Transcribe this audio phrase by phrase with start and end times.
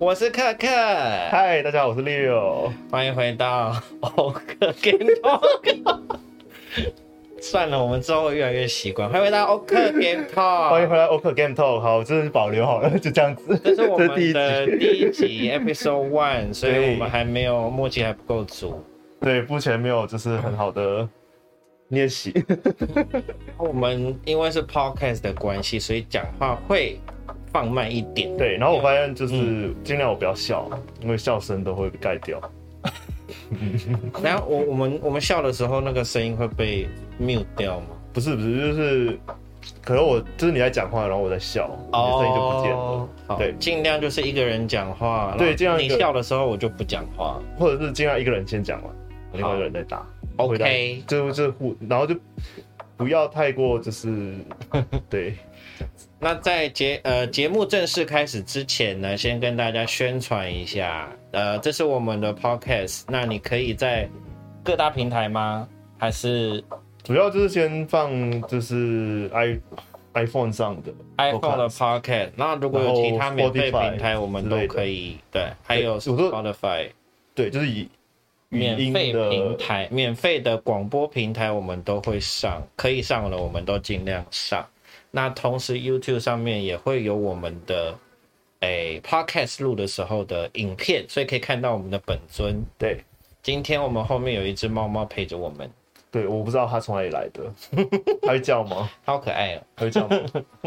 [0.00, 0.68] 我是克克。
[1.28, 6.00] 嗨，大家好，我是 Leo，欢迎回到欧克 Game Talk。
[7.40, 9.10] 算了，我们之后会越来越习惯。
[9.10, 10.70] 欢迎回到欧克 Game Talk。
[10.70, 11.80] 欢迎回来欧克 Game Talk。
[11.80, 13.58] 好，真的是保留好了，就这样子。
[13.64, 18.80] 这是我们 的第一集 Episode One，所以我们还没有默契还不够足。
[19.20, 21.08] 对，目前没有就是很好的
[21.88, 22.32] 练习。
[23.58, 27.00] 我们因为是 Podcast 的关系，所以讲话会
[27.52, 28.34] 放慢一点。
[28.36, 32.40] 对，然后我发现就是尽量我不要笑，嗯、因为笑声都会被盖掉。
[34.22, 36.88] 然后我我们我们笑的时候，那个声音会被
[37.20, 37.86] mute 掉吗？
[38.12, 39.18] 不是不是，就是
[39.82, 43.08] 可能我就是你在讲话，然后我在笑，你的声音就不见了。
[43.28, 45.34] 哦、对，尽量就是一个人讲话。
[45.38, 48.92] 对，尽量你笑的时候我就不讲话，或者是尽量一个人先讲完，
[49.32, 50.06] 另外一个人再打。
[50.36, 52.14] OK，就就互，然后就
[52.96, 54.34] 不要太过就是
[55.10, 55.34] 对。
[56.20, 64.08] 那在节呃节目正式开始之前呢，先跟大家宣传一下，呃，这是我们的 podcast，那你可以在
[64.64, 65.68] 各大平台吗？
[65.96, 66.62] 还是
[67.04, 69.58] 主要就是先放就是 i
[70.14, 76.88] iPhone 上的 iPhone 的 podcast，那如果有其他免费平台，我们都可以对，还有 Spotify，
[77.34, 77.88] 对，就是以
[78.48, 84.66] 免费平台、免费的广播平台，我们都会上，可以上的，我们都尽量上。
[85.10, 87.98] 那同时，YouTube 上面也会有我们的
[88.60, 92.64] 诶、欸、Podcast 录的时候的影片，所以可以看到我们的本尊。
[92.76, 93.02] 对，
[93.42, 95.70] 今天我们后面有一只猫猫陪着我们。
[96.10, 97.42] 对，我不知道它从哪里来的，
[98.22, 98.88] 它会叫吗？
[99.04, 100.16] 它好可爱哦、喔，它会叫吗？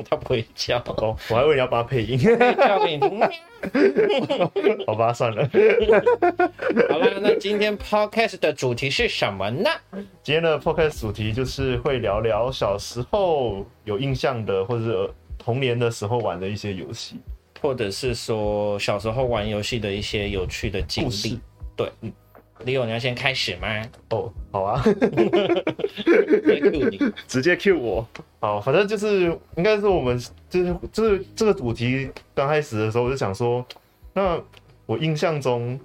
[0.08, 3.20] 它不会叫哦，我还以为你要帮它配音，叫给你听。
[4.86, 5.44] 好吧，算了。
[6.90, 9.70] 好了，那今天 Podcast 的主题是什么呢？
[10.22, 17.20] 今天的 Podcast 主题就是会聊聊小时候有印象的，或者是童年的时候玩的一些游戏，
[17.62, 21.10] 或者是说小时候玩游戏的一些有趣的经历。
[21.10, 21.40] 事
[21.76, 22.14] 对，嗯。
[22.66, 23.68] Leo，你要先开始吗？
[24.10, 24.84] 哦，好啊，
[27.28, 28.08] 直接 Q 我。
[28.40, 30.18] 好，反正就是应该是我们
[30.50, 33.66] 就是就是这个主题刚开始的时候，我就想说，
[34.14, 34.40] 那
[34.86, 35.80] 我印象中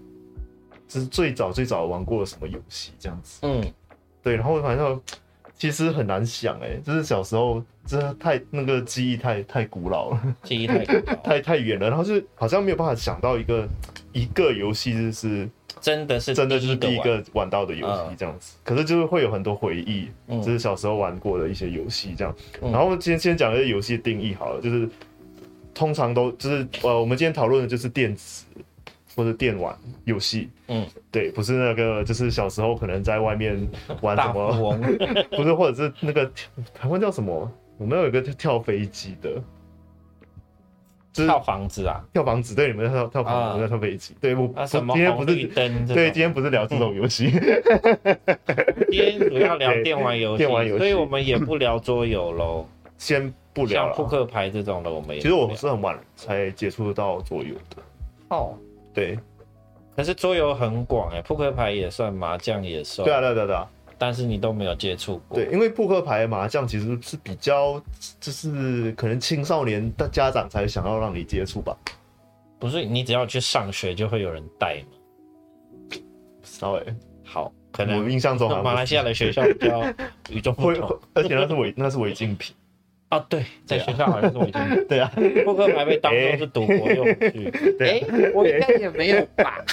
[0.89, 3.41] 就是最早最早玩过什么游戏这样子。
[3.43, 3.63] 嗯，
[4.23, 5.01] 对，然后反正
[5.57, 10.85] 其实很难想哎，就是小时候真的太那个记忆太太古老了，记忆太
[11.23, 13.69] 太太远了，然后就好像没有办法想到一个
[14.13, 15.49] 一个游戏就是。
[15.87, 22.35] 真的是真的就是第一个玩到的游戏这样子，可是就是会有很多回忆，就是小时候玩过的一些游戏这样。
[22.61, 24.89] 然后今天先讲一些游戏定义好了，就是
[25.73, 28.47] 通常都就是呃，我们今天讨论的就是电子
[29.15, 30.51] 或者电玩游戏。
[30.67, 33.57] 嗯，对，不是那个就是小时候可能在外面
[34.01, 34.77] 玩什么，
[35.31, 36.29] 不是，或者是那个
[36.75, 37.49] 台湾叫什么？
[37.79, 39.41] 我们有一个跳飞机的。
[41.25, 44.15] 跳房子啊，跳房子，对，你们在跳跳房子，我在跳飞机。
[44.21, 45.47] 对，我今天不是
[45.95, 47.41] 对，今天不是聊这种游戏，今
[48.91, 52.67] 天主要聊电玩游戏，电玩游戏，所以我们也不聊桌游喽，
[52.99, 53.87] 先不聊。
[53.87, 57.83] 像扑克牌这种的，我们也其实我是很晚才接触到桌游的。
[58.29, 58.59] 哦，
[58.93, 59.19] 对，
[59.95, 63.07] 可是桌游很广哎，扑克牌也算，麻将也算。
[63.07, 63.57] 对啊，对对对。
[63.99, 67.83] 但是你都没有接触过，对，因为扑克牌、麻将其实是比较，
[68.21, 71.77] 就是可能青少年的家长才想要让你接触吧。
[72.59, 75.99] 不是，你只要去上学就会有人带吗？
[76.43, 76.83] 稍微。
[77.25, 79.83] 好，可能我印象中马来西亚的学校比较
[80.31, 82.55] 与众不同，而且那是违那是违禁品
[83.09, 83.19] 啊。
[83.29, 84.85] 对，在学校好像是违禁品。
[84.89, 85.11] 对啊，
[85.45, 87.53] 扑克牌被当做是赌博用具。
[87.81, 88.03] 哎，
[88.35, 89.65] 我应该也没有吧。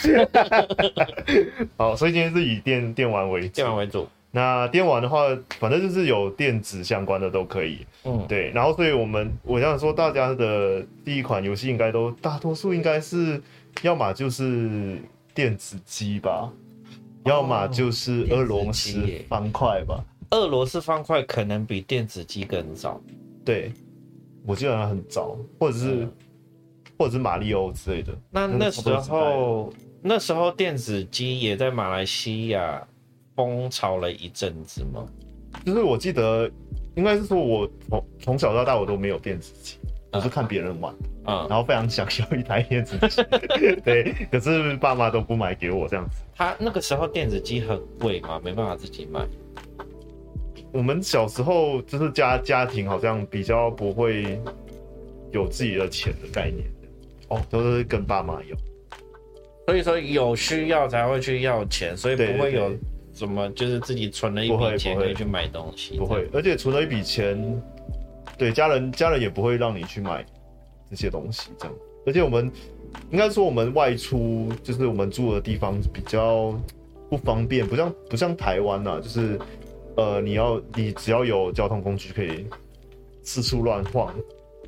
[1.77, 4.07] 好，所以今天是以电电玩为主，电玩为主。
[4.35, 5.27] 那电玩的话，
[5.59, 7.85] 反正就是有电子相关的都可以。
[8.03, 8.49] 嗯，对。
[8.49, 13.39] 然后，所以我们我想说，大家的第一款游戏应该都大多数应该是，
[13.83, 14.97] 要么就是
[15.35, 16.51] 电子机吧，哦、
[17.25, 20.03] 要么就是俄罗斯方块吧。
[20.31, 22.99] 俄罗斯方块可能比电子机更早。
[23.45, 23.71] 对，
[24.45, 26.11] 我记得它很早，或者是、嗯、
[26.97, 28.13] 或者是马里欧之类的。
[28.31, 32.85] 那那时候那时候电子机也在马来西亚。
[33.35, 35.03] 风潮了一阵子吗？
[35.65, 36.47] 就是我记得，
[36.93, 39.79] 应该是说我从从小到大我都没有电子机，
[40.11, 40.93] 我是看别人玩，
[41.25, 43.23] 嗯，然后非常想要一台电子机，
[43.83, 46.17] 对，可是爸妈都不买给我这样子。
[46.35, 49.25] 他那个时候电子机很贵嘛，没办法自己买。
[50.73, 54.37] 我们小时候就是家家庭好像比较不会
[55.31, 56.65] 有自己的钱的概念，
[57.29, 58.57] 哦，都是跟爸妈要。
[59.67, 62.71] 所以说有需要才会去要钱，所以不会有。
[63.15, 65.95] 什么就是自己存了一笔钱可以去买东西？
[65.97, 67.61] 不会，而且存了一笔钱，
[68.39, 70.25] 对家人家人也不会让你去买
[70.89, 71.75] 这些东西，这样。
[72.07, 72.51] 而且我们
[73.11, 76.59] 应该说我们外出就是我们住的地方比较
[77.07, 79.39] 不方便，不像不像台湾呐，就是
[79.95, 82.45] 呃你要你只要有交通工具可以
[83.21, 84.13] 四处乱晃，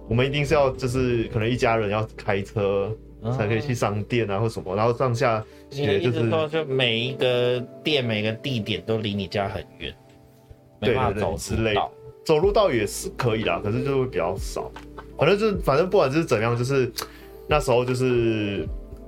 [0.07, 2.95] 我们一定是要就是可能一家人要开车
[3.37, 9.93] 才可以去商店啊或什么，然后上下学就是你说就每一个店每个地点都离你家很远，
[10.79, 11.73] 没办法走之类，
[12.23, 14.71] 走路倒也是可以啦，可是就会比较少。
[15.17, 16.91] 反正就是，反正不管是怎样，就是
[17.47, 18.67] 那时候就是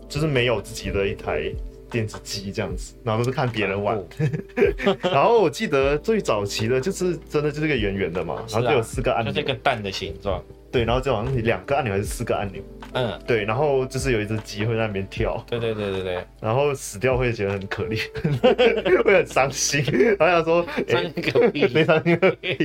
[0.09, 1.51] 就是没有自己的一台
[1.89, 4.01] 电子机这样子，然后都是看别人玩。
[5.01, 10.43] 然后我记得最早期的就是真的就是个圆圆的嘛，然后就有四个按钮，就是一个蛋的形状。
[10.69, 12.61] 对，然后就好像两个按钮还是四个按钮。
[12.91, 15.41] 嗯，对，然后就是有一只鸡会在那边跳。
[15.49, 16.23] 对对对对对。
[16.41, 17.97] 然后死掉会觉得很可怜，
[19.03, 19.81] 会很伤心。
[20.19, 22.57] 然后想说，伤心个屁，非常个屁。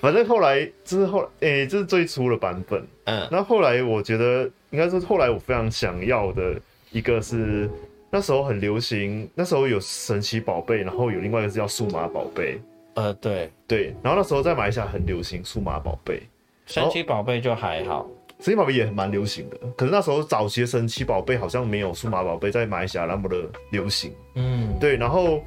[0.00, 2.84] 反正后来就是后来，哎、欸，这是最初的版本。
[3.04, 6.60] 嗯，那后来我觉得应该是后来我非常想要的
[6.90, 7.70] 一个是
[8.10, 12.60] 那时候很流行，那时候有神奇宝贝，然后有另外一个是叫数码宝贝。
[12.94, 16.22] 呃，对对，然后那时候在马来西亚很流行数码宝贝，
[16.66, 18.08] 神奇宝贝就还好，
[18.40, 19.58] 神奇宝贝也蛮流行的。
[19.76, 23.36] 可是那时候早期的神奇宝贝好像没有数码宝贝在马来西亚那么的
[23.70, 24.12] 流行。
[24.34, 25.40] 嗯，对，然后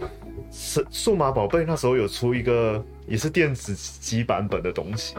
[0.49, 2.83] 数数码宝贝那时候有出一个。
[3.07, 5.15] 也是电子机版本的东西，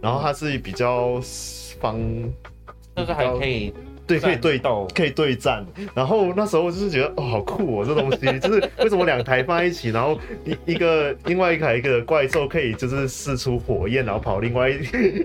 [0.00, 1.20] 然后它是比较
[1.78, 2.00] 方，
[2.94, 3.74] 但是还可以
[4.18, 5.64] 对，可以对到，可以对战。
[5.94, 14.74] 然后那时候就是觉得哦，好酷哦，这东西就是为什么两台放在一起，然后一一个另外一台一个怪兽可以就是释出火焰，然后跑另外一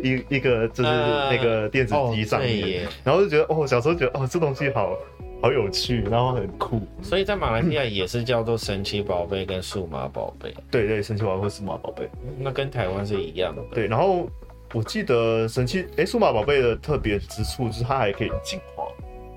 [0.03, 4.95] 一一个就是那个电子机上面，呃哦、然后就觉得哦，小时候觉得哦，这东西好。
[5.41, 10.51] 好有趣，然后很酷，所以在马来西亚也是叫做神奇宝贝跟数码宝贝。
[10.71, 12.09] 对对，神奇宝贝和数码宝贝，
[12.39, 13.61] 那跟台湾是一样的。
[13.71, 14.27] 对，然后
[14.73, 18.74] 我记得神奇哎，数码宝贝的特别之处就是它还可以进化，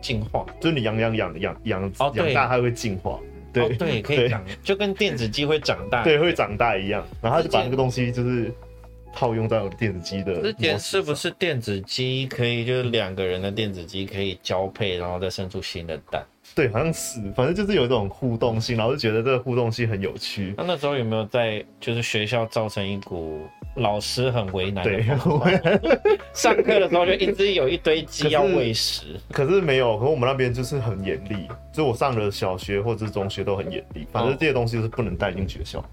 [0.00, 3.18] 进化，就是你养养养养养养大，它会进化。
[3.52, 7.04] 对对，可以长，就跟电子鸡会长大，对，会长大一样。
[7.22, 8.52] 然后他就把那个东西就是。
[9.10, 10.42] 套用在我电子机的。
[10.42, 16.22] 之前是不是电子机可以就是两个人的电子机可以交配，然后再生出新的蛋？
[16.54, 20.54] 对，好像是，反正就是有一种互动性，然后就觉得这个互动性很有趣。
[20.58, 23.48] 那那时候有没有在就是学校造成一股
[23.80, 24.90] 老师很为难的？
[24.90, 29.46] 对， 上课的时候就一直有一堆鸡要喂食可。
[29.46, 35.88] 可是没有，可是我们那边就是很严厉，就我上了小学或者是中学都很严厉，反正这些东西是不能带进学校的。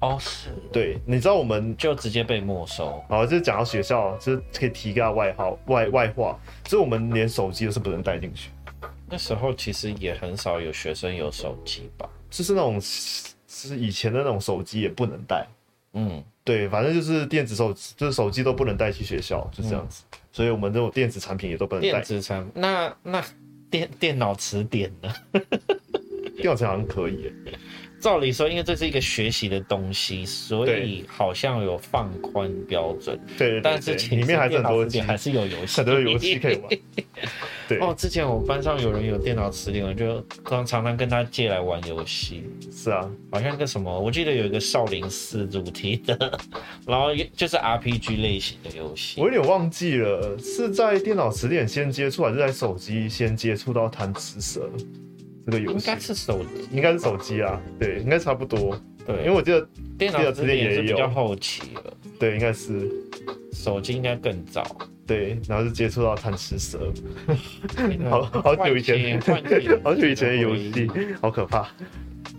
[0.00, 3.02] 哦，是对，你知道我们就直接被没收。
[3.08, 8.50] 好，就是讲到学校，就是可以提个外号外外话，所以我们连手机都是不能带进去。
[9.08, 12.08] 那时候其实也很少有学生有手机吧？
[12.30, 15.46] 就是那种，是以前的那种手机也不能带。
[15.92, 20.02] 嗯，对，反正就是电子手，就是手机都不能带去学校，就这样子。
[20.10, 21.92] 嗯、所以我们这种电子产品也都不能带。
[21.92, 23.24] 电子产品，那那
[23.70, 25.14] 电电脑词典呢？
[26.34, 27.32] 电脑词好像可以。
[28.00, 33.18] 照理说，因为这是一个学习的东西，所以好像有放宽标准。
[33.36, 36.68] 对，对，对，但是里面还是很多还是有游戏，很多游戏可以玩。
[37.68, 42.44] 对 哦，之前我班上有人有电脑词典，我就常常跟他借来玩游戏。
[42.72, 46.40] 是啊，好像个什么，我记得有一个少林寺主题的，
[46.86, 49.20] 然后就是 RPG 类型的游戏。
[49.20, 54.68] 我有点忘记了，是在电脑词典先接触，还是在手机先接触到贪吃蛇？
[55.50, 55.88] 这个游戏。
[55.88, 58.80] 应该是手机，应该是手机啊，对，应该差不多。
[59.06, 61.92] 对，因为我记得电脑之前也是比较后期了。
[62.18, 62.88] 对，应该是。
[63.52, 64.64] 手机应该更早。
[65.06, 66.90] 对，然后就接触到贪吃蛇，
[68.08, 69.20] 好好久以前，
[69.82, 70.88] 好久以前的游戏，
[71.20, 71.68] 好可怕。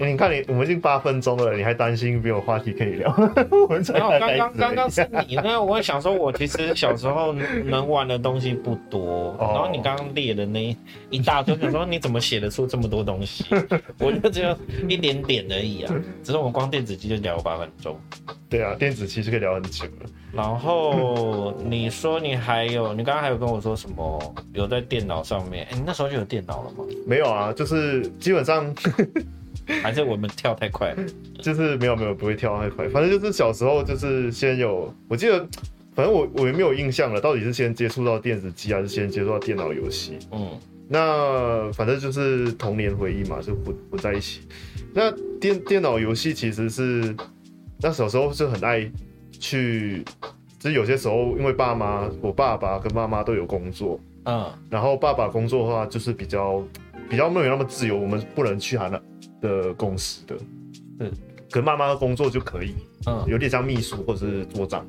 [0.06, 3.14] 欸、你看你，我们已经八分钟了，你还担心没有话题可以聊？
[3.52, 10.76] 我们才刚刚刚刚是你，那我想说，我其实小时候能玩的东西不多，然后你刚刚列的那
[11.10, 13.46] 一大堆，想说你怎么写得出这么多东西？
[14.00, 15.94] 我就只有一点点而已啊，
[16.24, 18.00] 只是我们光电子机就聊了八分钟。
[18.50, 20.10] 对啊，电子机就可以聊很久了。
[20.34, 24.36] 然后你说你还有，你刚刚还有跟我说什么？
[24.54, 25.66] 有在电脑上面？
[25.66, 26.86] 哎、欸，你那时候就有电脑了吗？
[27.06, 28.74] 没有啊，就是基本上。
[29.82, 31.04] 还是我们跳太快了，
[31.42, 35.40] 就是没有没有不会跳太快，反正就是小时候就是先有，我记得，
[35.96, 40.18] 反正我我也没有印象了，到底是先接触到电子机还是先接触到电脑游戏？
[40.32, 40.50] 嗯，
[40.88, 44.42] 那反正就是童年回忆嘛，就不不在一起。
[44.94, 47.16] 那电电脑游戏其实是
[47.80, 48.90] 那小时候是很爱
[49.40, 50.04] 去，
[50.60, 56.62] 就是有些时候因为爸妈，我爸爸跟妈妈都有工作，嗯，然后爸爸工作的话就是比较
[57.10, 59.02] 比较没有那么自由，我们不能去他那。
[59.42, 60.38] 的公司的，
[61.00, 61.12] 嗯，
[61.50, 62.76] 跟妈妈的工作就可以，
[63.08, 64.86] 嗯，有点像秘书或者是桌长，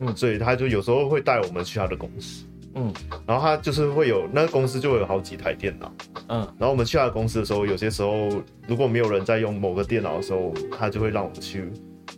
[0.00, 2.44] 嗯，所以他就有时候会带我们去他的公司，
[2.74, 2.92] 嗯，
[3.26, 5.90] 然后他就是会有那个公司就会有好几台电脑，
[6.28, 8.28] 嗯，然后我们去他的公司的时候，有些时候
[8.68, 11.64] 如果没有人在用某个电脑的时候，他就会让我们去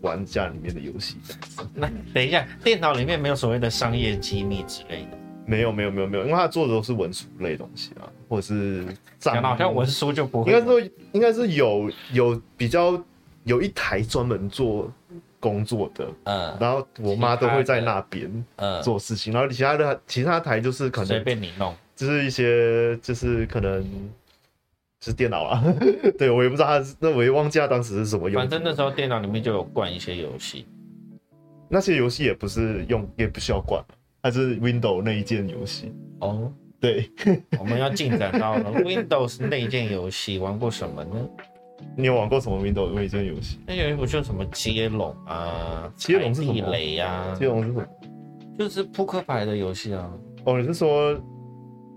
[0.00, 1.18] 玩家里面的游戏。
[1.72, 5.18] 那等一下，电脑里面没有所谓的商业机密之类的？
[5.46, 8.84] 没有没有没有没有，因为他做的都是文书类东西啊，或者是
[9.18, 10.80] 讲好像文书就不会，应该说
[11.12, 13.02] 应该是有有比较
[13.44, 14.92] 有一台专门做。
[15.38, 23.84] 工作的，嗯，然后我妈都会在那边，嗯，做事情，然后其他的其他台就是可能随便你弄，就是一些就是可能
[24.98, 25.62] 就是电脑啊，
[26.18, 28.40] 对我也不知道他，那我也忘记他当时是什么用。
[28.40, 30.66] 反正那时候电脑里面就有灌一些游戏，
[31.68, 33.84] 那些游戏也不是用，也不需要灌，
[34.26, 35.92] 它是 Windows 那一件游戏。
[36.18, 37.08] 哦，对，
[37.60, 41.28] 我们要进展到了 Windows 那一件游戏，玩过什么呢？
[41.96, 43.60] 你有玩过什么 Windows 内建游戏？
[43.64, 45.88] 那有一部叫什么接龙啊？
[45.94, 46.54] 接龙是什么？
[46.54, 47.36] 地雷呀、啊？
[47.38, 47.86] 接龙是什么？
[48.58, 50.10] 就是扑克牌的游戏啊。
[50.44, 51.12] 哦，你是说，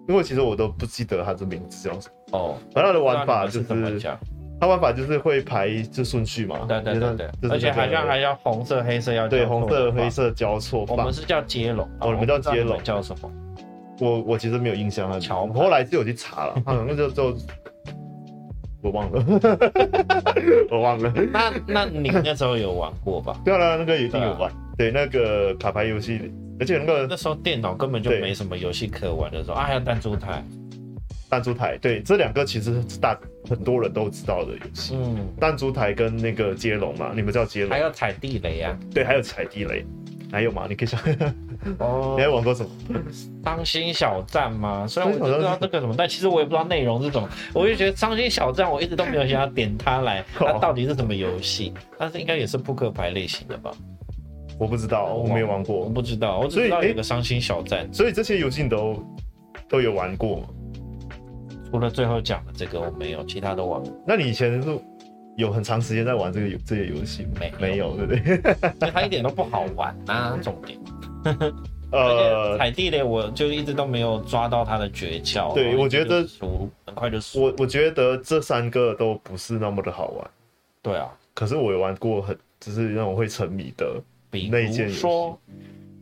[0.08, 2.38] 因为其实我都不记得它的名字叫什么。
[2.38, 3.66] 哦，反正它的玩法就是，
[4.60, 6.60] 它玩法就是会排就顺序嘛。
[6.68, 7.50] 对对对对。
[7.50, 10.86] 而且好像还要红色黑色要对红色黑色交错。
[10.90, 11.88] 我们是叫接龙。
[12.02, 13.32] 哦，你们叫接龙，叫什么？
[14.00, 15.20] 我我其实没有印象了。
[15.48, 17.36] 我后来就有去查了， 好像就就。
[18.82, 19.22] 我忘了，
[20.72, 21.12] 我忘了。
[21.34, 23.36] 那那你那时候有玩过吧？
[23.44, 24.50] 对啊，那个一定有玩。
[24.78, 30.42] 对，那个卡牌游戏，而且那个那时候电脑根本就没什么游戏可玩的时候啊，还有弹珠台，
[31.30, 31.78] 弹珠台。
[31.78, 33.18] 对，这两个其实是大
[33.48, 34.96] 很多人都知道的游戏。
[34.96, 37.70] 嗯，弹珠台跟那个接龙嘛，你们叫接龙。
[37.70, 38.78] 还有踩地雷啊？
[38.94, 39.86] 对，还有踩地雷。
[40.32, 40.68] 还有吗？
[40.70, 41.00] 你可以想。
[41.80, 42.70] 哦， 你还玩过什么？
[43.44, 44.86] 伤心小站吗？
[44.88, 47.28] 虽然我不知道这个什么，但其实我也不知道内容是什么。
[47.52, 50.24] 我就觉得伤心小站，我一直都没有想要点它来。
[50.38, 51.74] 它到底是什么游戏？
[51.98, 53.72] 但是应该也是扑克牌类型的吧？
[54.60, 56.40] 我不知道，我没玩过，我不知道。
[56.42, 57.92] 我只知道有个伤心小站。
[57.92, 59.04] 所以这些游戏你都
[59.68, 60.44] 都有玩过？
[61.72, 63.92] 除了最后讲的这个我没有，其他都玩过。
[64.08, 64.80] 那你以前是
[65.38, 67.54] 有很长时间在玩这个游这些游戏没？
[67.60, 68.14] 没有，对不
[68.80, 68.92] 对？
[68.92, 70.80] 它一点都不好玩啊，重点。
[71.92, 75.54] 呃，踩地雷我就一直都没有抓到它的诀窍。
[75.56, 76.24] 对，我觉得
[76.86, 77.44] 很快就输。
[77.44, 80.32] 我我觉得这三个都不是那么的好玩。
[80.84, 85.00] 对啊，可是我有玩过很，就是让我会沉迷的那一件游戏。
[85.00, 85.40] 说，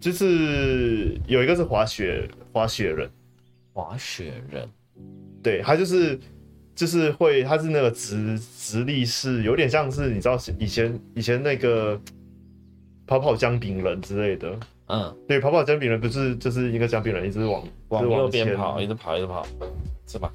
[0.02, 3.10] 就是有一个是滑雪滑雪人，
[3.72, 4.70] 滑雪人，
[5.44, 6.20] 对，他就是
[6.76, 12.00] 就是会，他是那个直直立式，有点像是你知道以前以前那个
[13.06, 14.58] 跑跑姜饼人之类的。
[14.90, 19.46] 嗯，对，跑跑姜饼人不是就是一个姜饼人，一直往往右边跑，一直跑，一直跑，
[20.08, 20.32] 是吧？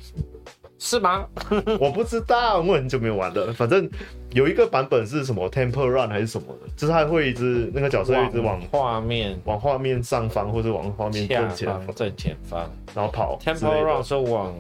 [0.79, 1.27] 是吗？
[1.81, 3.53] 我不知道，我很久没有玩了。
[3.53, 3.89] 反正
[4.33, 13.39] 有一个版本是什么 Temple Run 还是什么的，就是他会一直那个角色一直往画面往画面上方或者往画面正前方正前方，然后跑。
[13.43, 14.55] Temple Run 是往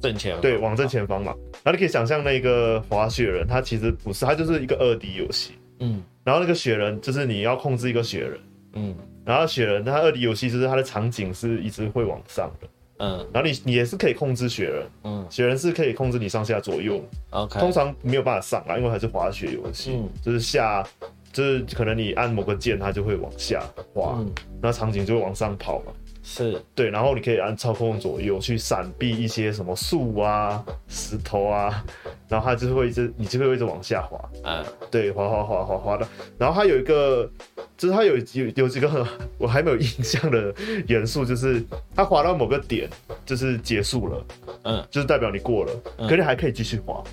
[0.00, 1.34] 正前方，对，往正前方嘛。
[1.62, 5.52] 然后你可以想象那个滑雪人，他其实不是，他就是一个二 D 游戏。
[5.80, 8.38] 嗯，然后那个雪人就是你要控制一个雪人。
[8.76, 20.84] 嗯，然后雪人，他二 D 游戏就是它的场景是一直会往上的，嗯，然后你你也是可以控制雪人，嗯，雪人是可以控制你上下左右，OK，通常没有办法上来，因为还是滑雪游戏，嗯，就是下，
[21.32, 23.62] 就是可能你按某个键，它就会往下
[23.94, 25.92] 滑，嗯，那场景就会往上跑嘛。
[26.26, 31.84] 是对，然后你可以按操控左右去闪避一些什么树啊、石头啊，
[32.28, 36.08] 然后它就会一直，你就会一直往下滑，嗯，对，滑滑滑滑滑的。
[36.38, 37.30] 然后它有一个，
[37.76, 39.04] 就是它有有有几个很
[39.36, 40.52] 我还没有印象的
[40.88, 41.62] 元素，就是
[41.94, 42.88] 它滑到某个点
[43.26, 44.26] 就是结束了，
[44.62, 47.04] 嗯，就是代表你过了，嗯、可是你还可以继续滑。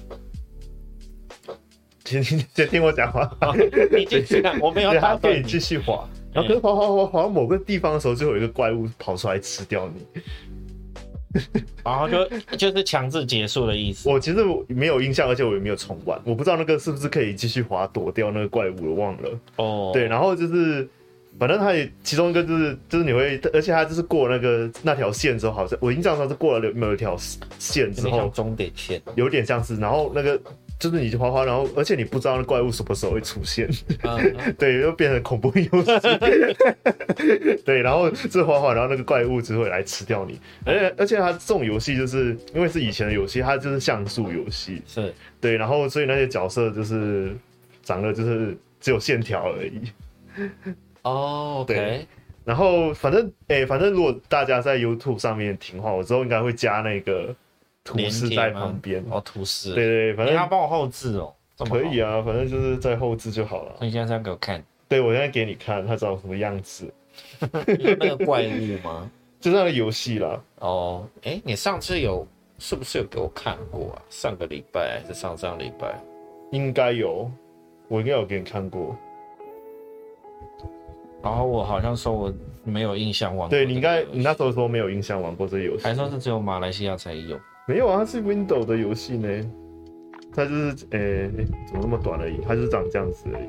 [2.05, 3.29] 先听先听我讲话，
[3.91, 6.07] 你继续看，我没有打断你，它可以继续滑。
[6.33, 10.21] 然后可是跑跑跑跑到某个地方的时候，就有一个怪物跑出来吃掉你，
[11.83, 12.25] 然后就
[12.57, 14.09] 就是强制结束的意思。
[14.09, 19.39] 我其实没有印象，而且我也没有重玩，我不知道那个是不是可以继续滑躲掉那个怪物，我忘了。
[19.57, 20.88] 哦，对，然后就是
[21.39, 27.17] 反正它也其中一个就是就是你会，而且它就是过那个那条线之后，好像我印象中是过了某一条
[27.59, 30.39] 线之后终点线，有点像是，然后那个。
[30.81, 33.69] 就是你滑滑，然后而且你不知道那怪物什么时候会出现，
[34.01, 35.91] 嗯、 对，又变成恐怖游戏。
[37.63, 40.41] 对，然后这滑滑，然后那个怪物只会来吃掉你。
[40.65, 47.31] 而且而且它这种游戏就是因为是以前的游戏，它就是像素游戏，是对，然后所以那些角色就是
[47.83, 49.81] 长得就是只有线条而已。
[51.03, 52.07] 哦 对。
[52.43, 57.35] 然后反正哎、欸，反正如果大家在 YouTube 上面听话，我之后应该会加那个。
[57.83, 61.33] 图示在旁边哦，图示对对，反正你要帮我后置哦，
[61.69, 63.75] 可以啊，反正就是在后置就好了。
[63.81, 64.63] 你现在是要给我看？
[64.88, 66.91] 对，我现在给你看，它长什么样子？
[67.39, 69.09] 那个怪物吗？
[69.41, 70.41] 就那个游戏啦。
[70.59, 72.27] 哦，哎、欸，你上次有
[72.59, 74.01] 是不是有给我看过啊？
[74.09, 76.00] 上个礼拜还是上上礼拜？
[76.51, 77.29] 应该有，
[77.88, 78.95] 我应该有给你看过。
[81.23, 82.33] 然后我好像说我
[82.63, 83.50] 没有印象玩过。
[83.50, 87.39] 对，你应该你那时候说没有印象玩过这个游戏，还说是只有马来西亚才有。
[87.67, 89.29] 没有啊，它是 Windows 的游戏呢。
[90.33, 91.31] 它就是诶、欸，
[91.67, 92.39] 怎么那么短而已？
[92.47, 93.43] 它就是长这样子而已。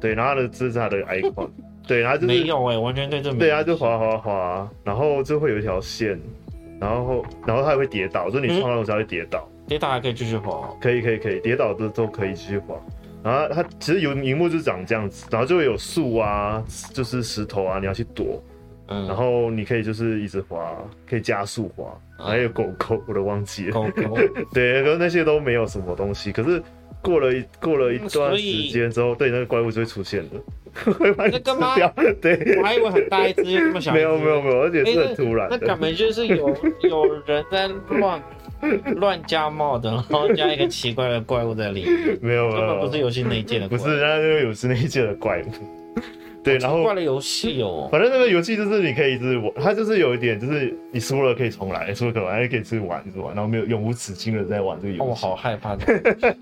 [0.00, 1.48] 对，然后它的这是它的 icon。
[1.88, 3.38] 对，然后就是没有哎、欸，完全对这没。
[3.38, 6.20] 对啊，就滑滑滑，然后就会有一条线，
[6.78, 9.48] 然后然后它也会跌倒，就是你撞到的时候会跌倒。
[9.66, 10.76] 跌倒还可以继续滑？
[10.80, 12.76] 可以可以可以，跌倒的都可以继续滑。
[13.22, 18.42] 然后它其实有荧幕就是长这样子，然后就会有树啊，就是石头啊，你要去躲。
[18.90, 19.06] 嗯。
[19.06, 20.76] 然后你可以就是一直滑，
[21.08, 21.86] 可以加速滑。
[22.18, 23.72] 还有狗狗，我都忘记了。
[23.72, 24.18] 狗狗。
[24.52, 26.30] 对，可是那些都没有什么东西。
[26.30, 26.62] 可是
[27.02, 30.30] 过了一过了一段时间之后，对，那个怪物就会出现了。
[30.94, 31.92] 会把你吃掉。
[32.20, 32.58] 对。
[32.58, 33.92] 我还以为很大一只，这么小。
[33.92, 35.58] 没有没有没有，而且是很突然、欸。
[35.58, 38.22] 那感觉就是有 有人在乱。
[38.96, 42.18] 乱加帽的，然后加一个奇怪的怪物在里面。
[42.20, 43.80] 没有，根本不是游戏内建的怪物。
[43.80, 45.46] 不是，那是游戏内建的怪物。
[46.42, 47.88] 对，然后挂了游戏哦。
[47.92, 55.10] 反正那个游戏就是你可以一直玩，它就是有一点，就是你输了可以重来，输了可玩还可以继续玩，一直玩，然后没有永无止境的在玩这个游戏。
[55.10, 55.84] 我好害怕的。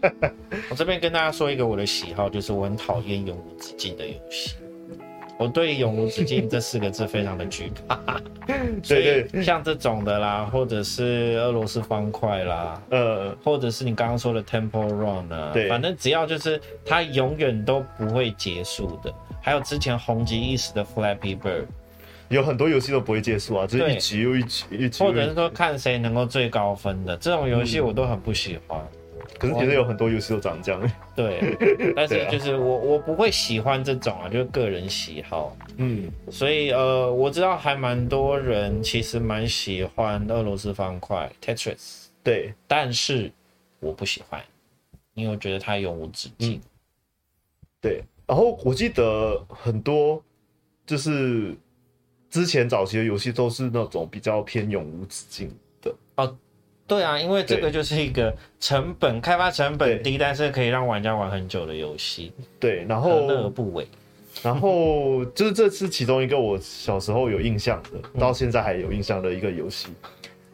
[0.71, 4.55] 我这边跟大家说一个我的喜好，就是我很讨厌永无止境的游戏。
[5.39, 8.21] 我对“永无止境”这四个字非常的惧怕，
[8.83, 19.15] 所以像这种的啦，或者是俄罗斯方块啦，呃，或者是你刚刚说的 Temple Run 啊，对，反正只要就是它永远都不会结束的。
[19.41, 21.67] 还有之前红极一时的 Flappy Bird，
[22.29, 28.81] 有很多游戏都不会结束啊，就是一局又一局，一局，或者是说看谁能够最高分的这种游戏，我都很不喜欢。
[29.39, 30.93] 可是其实有很多游戏都长这样。
[31.15, 35.57] 对，但是就是我我不会喜欢这种啊，就是个人喜好。
[35.77, 42.07] 嗯，所以呃，我知道还蛮多人其实蛮喜欢俄罗斯方块 Tetris。
[42.23, 43.31] 对，但是
[43.81, 44.43] 我不喜欢，
[45.15, 46.55] 因为我觉得它永无止境。
[46.55, 46.61] 嗯。
[47.81, 50.21] 对，然后我记得很多
[50.85, 51.57] 就是
[52.29, 55.49] 之前早期的游戏都是那种比较偏永无止境
[55.81, 56.37] 的哦。
[56.89, 62.33] 对啊，因为这个就是一个成本开发成本低，但是可以让玩家玩很久的游戏。
[62.59, 63.87] 对，然后何乐而不为？
[64.43, 69.89] 然后就是这是其中一个我小时候有印象的，到现在还有印象的一个游戏。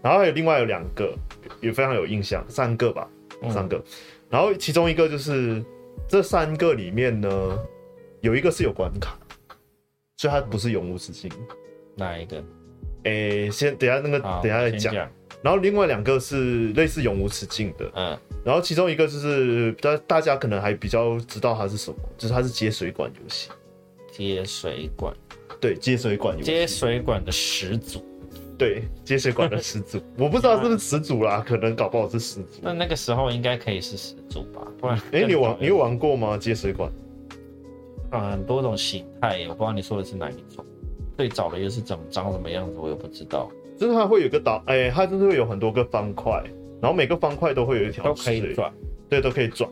[0.02, 1.14] 然后还有另外有两个
[1.60, 3.08] 也非常有印象，三个吧，
[3.48, 3.82] 三个。
[4.28, 5.64] 然后其中一个就是
[6.08, 7.58] 这三个里面呢，
[8.20, 9.16] 有一个是有关卡，
[10.16, 11.30] 所以它不是永无止境。
[11.94, 12.42] 哪一个？
[13.04, 14.94] 诶，先等下那个等下再讲。
[15.44, 23.50] 然后另外两个是类似永无止境的，嗯，然后其中一个就是大大家可能还比较知道它是什么，就是它是接水管游戏。
[24.10, 25.14] 接水管，
[25.60, 26.46] 对，接水管游戏。
[26.50, 28.02] 接水管的始祖，
[28.56, 32.60] 对，接水管的始祖， 我不知道是不是始祖啦，可能搞不好是始祖。
[32.62, 34.66] 那那个时候应该可以是始祖吧？
[34.80, 36.38] 不然，哎，你玩你有玩过吗？
[36.38, 36.90] 接水管？
[38.10, 40.64] 啊，很多种形态，我不知道你说的是哪一种。
[41.18, 43.50] 最早的又是怎么长什么样子，我也不知道。
[43.76, 46.42] 就是它会有个岛，哎、欸，它就是会有很多个方块，
[46.80, 48.72] 然后每个方块都会有一条水，都可以转，
[49.08, 49.68] 对，都可以转。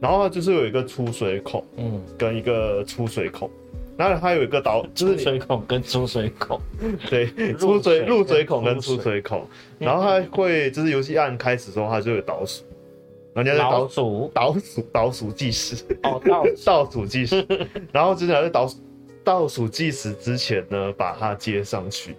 [0.00, 3.50] 然后它就是有一个出水孔，嗯，跟一个出水孔。
[3.96, 6.58] 然后它有一个导，就是出水孔跟出水孔，
[7.10, 9.46] 对，出水入水孔跟出水孔。
[9.78, 12.64] 然后它会就是游戏按开始的时候，它就有倒数，
[13.34, 17.46] 人家在倒数，倒数倒数计时，哦，倒 倒数计时。
[17.92, 18.70] 然后接下来在倒
[19.22, 22.16] 倒数计时之前呢，把它接上去。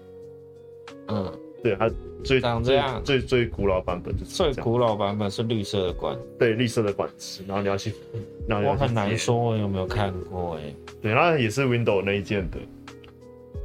[1.08, 1.32] 嗯，
[1.63, 1.89] 对，它
[2.23, 7.93] 最长这样，最最，最古老版本就是最古老版本是绿色的管，对，绿色的管子，然后你要去，
[8.47, 12.58] 然后我很难说我有没有看过哎，对，那也是 Windows 那一件的，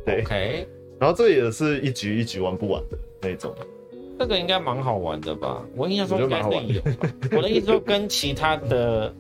[0.05, 3.55] 对，OK，然后这也是一局一局玩不完的那种，
[4.19, 5.63] 这个应该蛮好玩的吧？
[5.75, 6.83] 我印象中应该是有，
[7.37, 9.15] 我的意思说跟其他的。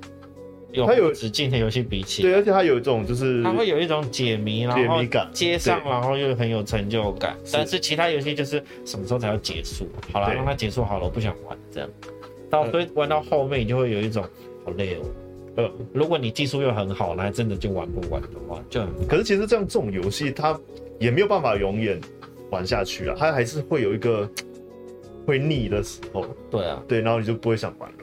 [0.84, 5.00] 它有止境的游戏比起，对，而且它有一种就是它会有一种解谜，然后
[5.32, 7.36] 接上，然后又很有成就感。
[7.52, 9.88] 但是其他游戏就是什么时候才要结束？
[10.12, 11.88] 好了，让它结束好了，我不想玩这样。
[12.50, 14.22] 到所以玩到后面，你就会有一种
[14.64, 15.00] 好累哦。
[15.56, 18.88] 呃，如果你技术又很好，那真的就玩不完的话，就很。
[19.08, 20.58] 可是其实这样这种游戏，它
[20.98, 21.98] 也没有办法永远
[22.50, 24.28] 玩下去啊，它还是会有一个
[25.26, 26.26] 会腻的时候。
[26.50, 27.96] 对啊，对，然后你就不会想玩了。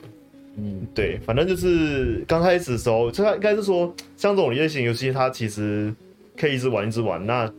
[0.55, 5.93] 嗯，对，反正就是刚开始的时候，就它应该是说，像这种类型游戏，它其实
[6.37, 7.51] 可以一直玩一直玩，那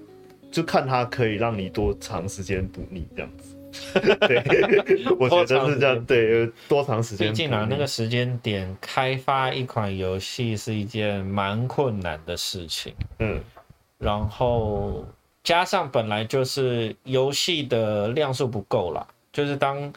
[0.50, 3.56] 就看它可以让你多长时间不腻这样子。
[4.28, 4.40] 对，
[5.18, 6.04] 我觉得是这样。
[6.04, 7.28] 对，多长时间？
[7.28, 12.94] 毕竟啊，那个时间点开发一款游戏是一件蛮困难的事情。
[13.18, 13.40] 嗯，
[13.98, 15.04] 然后
[15.42, 19.92] 加上本来就是游戏的量数不够啦，就是当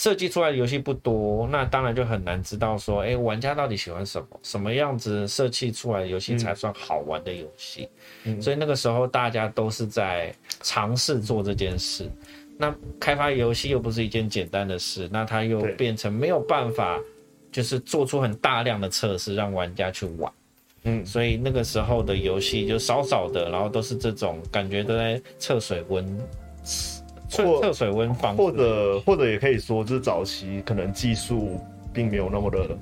[0.00, 7.86] 设计出来的游戏不多，那当然就很难知道说，哎、欸，玩家到底喜欢什么，什么样子设计出来的游戏才算好玩的游戏。
[8.24, 12.08] 嗯、所以那个时候大家都是在尝试做这件事。
[12.56, 16.98] 那开发游戏又不是一件简单的事，那它又变成没有办法，
[17.52, 20.32] 就是做出很大量的测试让玩家去玩。
[20.84, 26.18] 嗯，所以那个时候的游戏就少少的，然后都是这种感觉都在测水温，
[27.30, 31.58] 测测水温方，或者或者也可以说，就是早期可能技术
[31.92, 32.76] 并没有那么的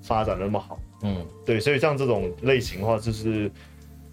[0.00, 0.78] 发展那么好。
[1.02, 3.50] 嗯，对，所以像这种类型的话，就是。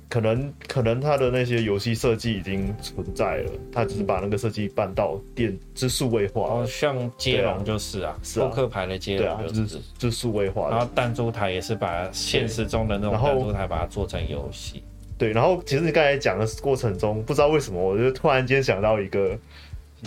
[0.09, 6.43] 可能可能他的那些游戏设计已经存在了，他只是把那个设计搬到电之数位化。
[6.43, 10.69] 哦，像接龙就是啊，扑克牌的接龙就是就是数位化。
[10.69, 14.81] 然后弹珠台也是把现实中的那种弹珠台把它做成游戏。
[15.17, 19.37] 对，然后其实你刚才讲的过程中，不知道为什么，我就突然间想到一个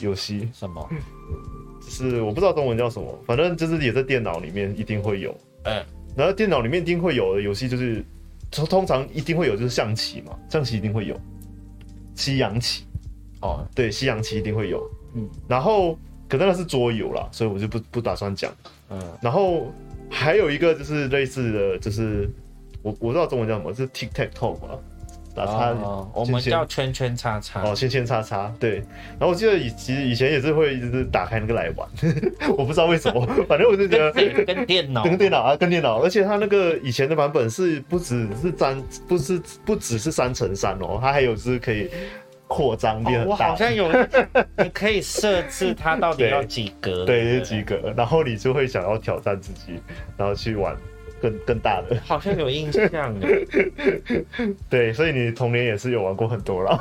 [0.00, 0.88] 游戏，什么？
[1.82, 5.36] 就是我不知道中文叫什么，反正就是也在电脑里面一定会有。
[5.64, 5.84] 嗯，
[6.16, 8.04] 然后电脑里面一定会有的游戏就是。
[8.52, 11.16] 通通常一定会有，就是象棋嘛，象棋一定会有，
[12.16, 12.82] 西洋棋，
[13.42, 15.96] 哦，对，西洋棋一定会有，嗯，然后
[16.28, 18.52] 可能那是桌游啦，所以我就不不打算讲，
[18.88, 19.72] 嗯，然后
[20.10, 22.28] 还有一个就是类似的就是
[22.82, 24.76] 我我不知道中文叫什么，是 Tic Tac Toe 吧。
[25.34, 25.74] 打叉，
[26.12, 28.76] 我们叫圈圈叉叉哦，圈圈叉叉，对。
[29.18, 31.88] 然后我记得以其实以前也是会就是打开那个来玩，
[32.56, 34.12] 我不知道为什么，反正我就觉得
[34.44, 41.88] 跟电脑，跟电脑 啊，跟电脑，而且它那个以前的版本是不只是三，不是不只是三乘三哦，它还有是可以
[42.48, 43.32] 扩张变很大。
[43.32, 43.88] 我好像有，
[44.58, 49.80] 你可以设置它到底要几格，对，是几格，然后你就会想要挑战自己，
[50.16, 50.76] 然后去玩。
[51.20, 53.26] 更更大的，好像有印象呢。
[54.68, 56.78] 对，所以你童年也是有玩过很多了。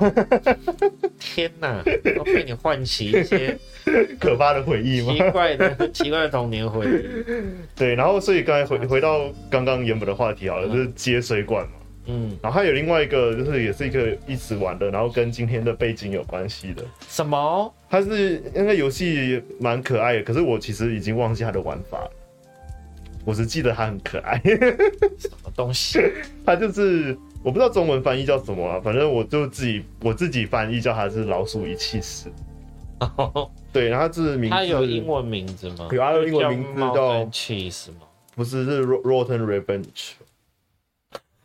[1.20, 1.84] 天哪，
[2.16, 3.58] 都被你唤起一些
[4.20, 5.14] 可怕的回忆吗？
[5.14, 7.10] 奇怪的，奇怪的童年回忆。
[7.76, 11.72] 对，然后所以刚才回回到刚刚原本的话题好了，嗯、就是接水管嘛。
[12.12, 16.84] 嗯，然后还有另外一个，就是也是一个一直玩的，然后跟今天的背景有关系的。
[17.08, 17.72] 什么？
[17.88, 22.12] 它是那个游戏蛮可爱的，可是我其实已经忘记它的玩法了。
[23.30, 24.42] 我只记得它很可爱，
[25.20, 26.00] 什么东西？
[26.44, 32.32] 它就是我不知道中文翻译叫什么啊，反正我就自己我自己翻译叫它是老鼠与起司。
[33.72, 35.88] 对，然后它是名字，它有英文名字吗？
[35.92, 38.08] 有，它有英文名字叫 cheese 吗？
[38.36, 40.14] 不是，是 Rotten Revenge。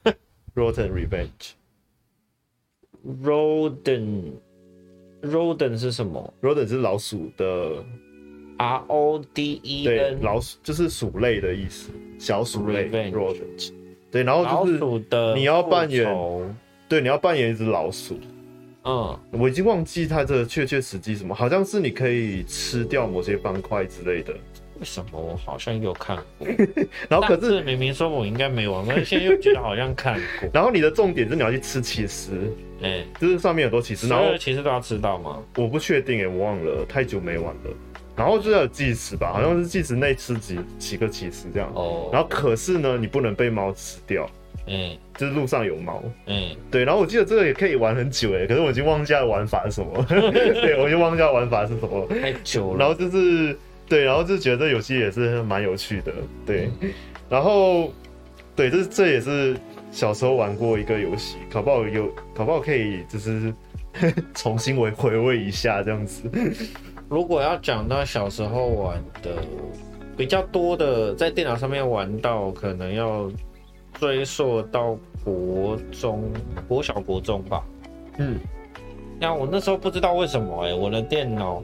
[0.56, 1.52] Rotten Revenge。
[3.22, 4.32] Rodent。
[5.22, 7.84] Rodent 是什么？Rodent 是老鼠的。
[8.56, 9.88] R O D E
[10.20, 12.84] 老鼠就是鼠类的意思，小鼠类。
[14.10, 16.06] 对，然后就是你要扮演，
[16.88, 18.18] 对，你要扮演一只老鼠。
[18.84, 24.32] 嗯，我已经忘记它的确切实际什么，好像是你可以吃掉某些方块之类的。
[24.78, 26.46] 为什么我好像有看过？
[27.08, 30.48] 然后可是明明说我应该没玩，但是现在又觉得好像看过。
[30.52, 32.32] 然后你的重点是你要去吃起司，
[32.82, 35.42] 哎、欸，就是上面有很多起司，然后起司都要吃到吗？
[35.56, 37.70] 我不确定哎，我忘了，太久没玩了。
[38.16, 41.70] 然后就要有计时吧，好像是计时内吃几几个起司这样。
[41.74, 42.08] 哦。
[42.12, 44.28] 然后可是呢，你不能被猫吃掉。
[44.66, 44.96] 嗯。
[45.16, 46.02] 就是路上有猫。
[46.26, 46.56] 嗯。
[46.70, 50.04] 对，然后我记得这个也可以玩很久哎，可是我已经忘记了玩法是什么。
[50.08, 52.06] 对，我已经忘记了玩法是什么。
[52.08, 52.78] 太久了。
[52.78, 53.56] 然后就是
[53.88, 56.12] 对，然后就觉得这游戏也是蛮有趣的。
[56.46, 56.70] 对。
[57.28, 57.92] 然后
[58.54, 59.56] 对，这这也是
[59.90, 63.52] 小时候玩过一个游戏，搞不好有，搞不好可以就是
[64.34, 66.30] 重新回回味一下这样子。
[67.08, 69.30] 如果要讲到小时候玩的
[70.16, 73.30] 比较多的，在电脑上面玩到，可能要
[73.94, 76.24] 追溯到国中、
[76.66, 77.62] 国小、国中吧。
[78.18, 78.38] 嗯，
[79.20, 81.62] 那我那时候不知道为什么哎、欸，我的电脑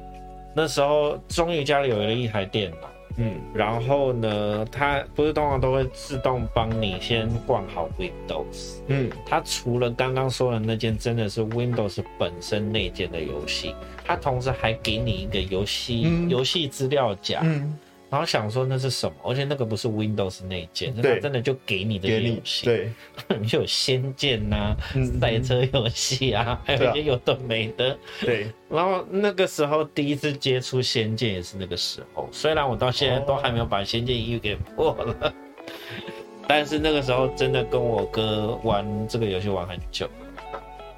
[0.54, 2.89] 那时候终于家里有了一台电脑。
[3.16, 8.78] 嗯，然后呢，它不是通常都会自动帮你先逛好 Windows。
[8.86, 17.40] 嗯，它除了刚刚说的那件真的是 Windows 本身内建的游戏，它同时还给你一个游戏、嗯、游戏资料夹。
[17.42, 17.78] 嗯。
[18.10, 19.14] 然后想说那是什么？
[19.22, 22.66] 而且那个不是 Windows 内建，那真的就给你的游戏。
[22.66, 22.90] 对，
[23.46, 24.76] 就有仙剑呐、啊，
[25.20, 27.96] 赛车游戏啊，还有一些有的没的。
[28.20, 28.50] 对。
[28.68, 35.34] 然后那个时候第一次接触仙剑也是那个时候，虽然我到现在都还没有把仙剑一给破了，
[36.48, 40.10] 但是那个时候真的跟我哥玩这个游戏玩很久。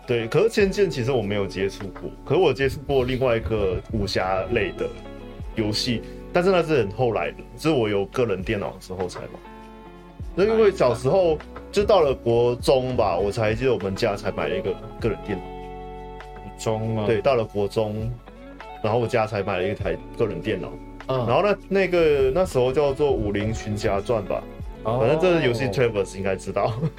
[0.06, 4.88] 对，可是仙剑其实我没有接触过，可是我接触过另外一个武侠类的
[5.56, 6.00] 游戏。
[6.32, 9.28] 但是那是很后来的，是我有个人电脑的时候才买。
[10.34, 11.38] 那因为小时候
[11.70, 15.44] 就到了国中吧，我才记得我们家才买了一个个人电脑。
[16.58, 17.06] 中啊？
[17.06, 18.10] 对，到了国中，
[18.82, 20.72] 然后我家才买了一台个人电脑。
[21.08, 24.42] 嗯，然后那，那个那时候叫做《武林群侠传》吧。
[24.84, 26.72] 反正这个游戏 Travers 应该知道。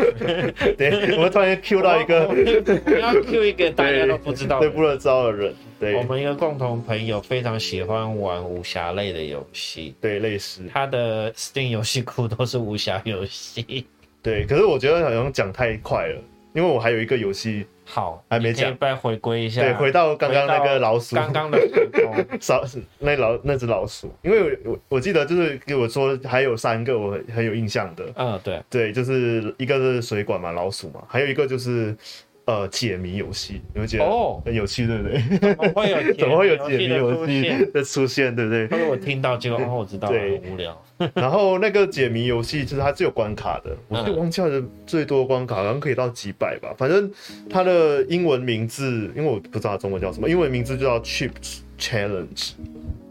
[0.77, 2.27] 对，我们突然 Q 到一个，
[3.23, 5.53] Q 一个大家都不知道、对不知道的人。
[5.83, 13.85] 对，我们一个共同朋友非常喜欢玩武侠类的游戏，对，类似他的 Steam 游戏库都是武侠游戏。
[14.21, 16.21] 对，可是我觉得好像讲太快了，
[16.53, 17.65] 因为我还有一个游戏。
[17.85, 19.61] 好，还没讲，再回归一下。
[19.61, 21.59] 对，回到刚刚那个老鼠，刚刚的
[22.39, 22.63] 少
[22.97, 31.93] 那老那只老鼠，因为我我记得就是给我说还有三个我很很有印象的，嗯，对对，就是一个是水管嘛，老鼠嘛，还有一个就是。
[32.45, 35.39] 呃，解谜游戏，你会觉得哦很有趣，对不对？
[35.39, 38.63] 怎么会有怎么会有解谜游戏的出现，对不对？
[38.63, 40.77] 因为我听到结果 哦，我知道了，对，很无聊。
[41.15, 46.73] 然后那个解谜游戏就是它是有关卡的，我就忘记了最多关卡好像可以到几百吧。
[46.77, 47.09] 反正
[47.49, 51.31] 它的英文名字，因为我不知道中文叫什么，英文名字就叫 Chip
[51.79, 52.51] Challenge。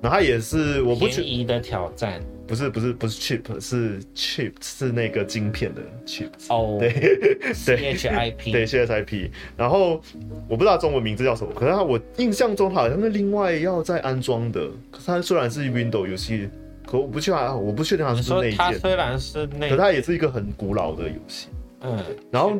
[0.00, 2.20] 然后它也是我不便宜的挑战。
[2.52, 6.92] 不是不是不是 chip 是 chip 是那个晶片的 chip 哦、oh, 对
[7.64, 10.02] 对 CHIP 对 CHIP 然后
[10.46, 14.68] 我不知道中文名字叫什么，可是它我印象中好像是另外要再安装的。
[14.90, 16.46] 可是它虽然是 Windows 游戏，
[16.86, 18.58] 可我不确定我不确定它是那一件。
[18.58, 21.48] 它虽然是那，可它也是一个很古老的游戏。
[21.84, 21.98] 嗯，
[22.30, 22.52] 然后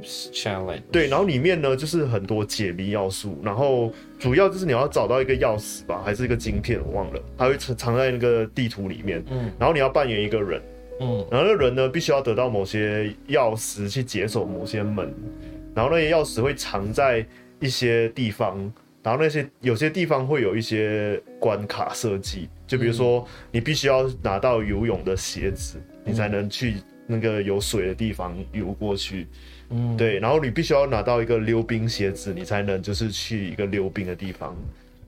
[0.91, 9.23] 对，然后里面呢就是很多解谜要素，然后主要就是你要找到一个钥匙吧，还是一个晶片，我忘了，它会藏藏在那个地图里面。
[9.31, 10.61] 嗯，然后你要扮演一个人，
[11.01, 15.15] 嗯，然后那个人呢必须要得到某些钥匙去解锁某些门，
[15.75, 17.25] 然后那些钥匙会藏在
[17.61, 18.59] 一些地方，
[19.05, 26.75] 然后那些有些地方会有一些关卡设计，就比如说你必须要拿到游泳的鞋子，你才能去。
[27.13, 29.29] 那个有水的地方游过去，
[29.69, 34.57] 嗯，对，然后你必须要拿到一个溜冰鞋子，你才能就是去一个溜冰的地方，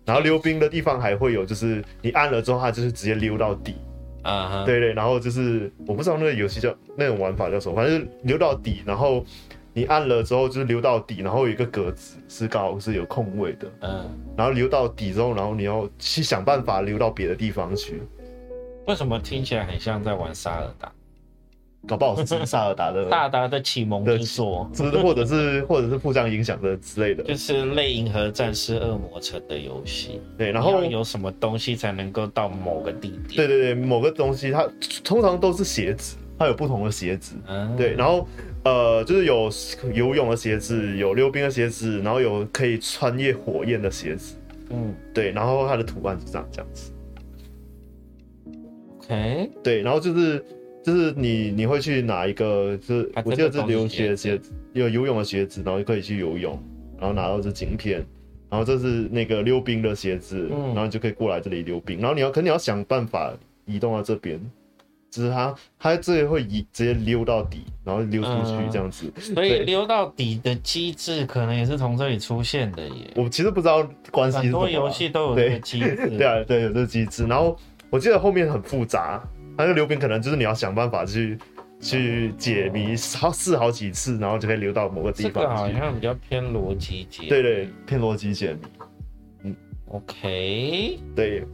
[0.04, 3.74] 然后溜冰的地方还会有，就是你按了之后，它就是直接溜到底，
[4.22, 4.64] 啊、uh，huh.
[4.66, 9.24] 对对，然后就是我不知道那个游戏叫那种玩法叫什么，反正溜到底，然后
[9.72, 14.04] 你按了之后就是溜到底，然后有一个格子是刚好是有空位的，嗯、uh，huh.
[14.36, 18.02] 然后溜到底之后，然后你要去想办法溜到别的地方去。
[18.86, 20.92] 为什么听起来很像在玩沙尔达？
[21.86, 30.20] 搞不好是萨尔达的 萨尔达的启蒙之作，是或者是 或者是互相影响的之类的，就是类银河战士恶魔城的游戏。
[30.38, 33.36] 对，然后有什么东西才能够到某个地点？
[33.36, 34.66] 对对对，某个东西它
[35.02, 37.36] 通常都是鞋子，它有不同的鞋子。
[37.46, 38.26] 嗯，对，然后
[38.64, 39.50] 呃，就是有
[39.92, 44.36] 游泳的鞋子，有溜冰的鞋子，然后有可以穿越火焰的鞋子。
[44.70, 46.92] 嗯，对，然后它的图案是这样这样子。
[48.98, 50.42] OK，对，然后就是。
[50.84, 56.62] 就是你你会去拿一个，就是我记得是溜鞋鞋子，有游泳的鞋子，然后就可以去游泳，
[56.98, 58.04] 然后拿到这晶片，
[58.50, 63.32] 然后这是那个溜冰的鞋子，嗯、然后你就可以过来这里溜冰，然后你要可能你要想办法
[63.64, 64.38] 移动到这边，
[65.10, 73.10] 就是它它这里会移直接溜到底，然后溜出去这样子，嗯、所以溜到底的机制可能也是从这里出现的耶。
[73.16, 77.56] 我其实不知道关系很多游戏都有这个机制，对啊对有这个机制，然后
[77.88, 79.26] 我记得后面很复杂。
[79.56, 81.38] 那个溜冰可能就是你要想办法去
[81.80, 85.32] 去解谜，好试好几次，然后就可以溜到某个地方。
[85.32, 87.28] 这个好像比较偏逻辑解。
[87.28, 88.60] 对对，偏逻辑解谜。
[89.44, 89.56] 嗯
[89.88, 90.98] ，OK。
[91.14, 91.44] 对，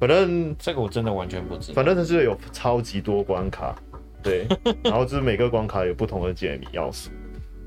[0.00, 1.74] 反正这个我真的完全不知道。
[1.74, 3.74] 反正它是有超级多关卡，
[4.22, 4.46] 对，
[4.82, 7.10] 然后就是每个关卡有不同的解谜要素，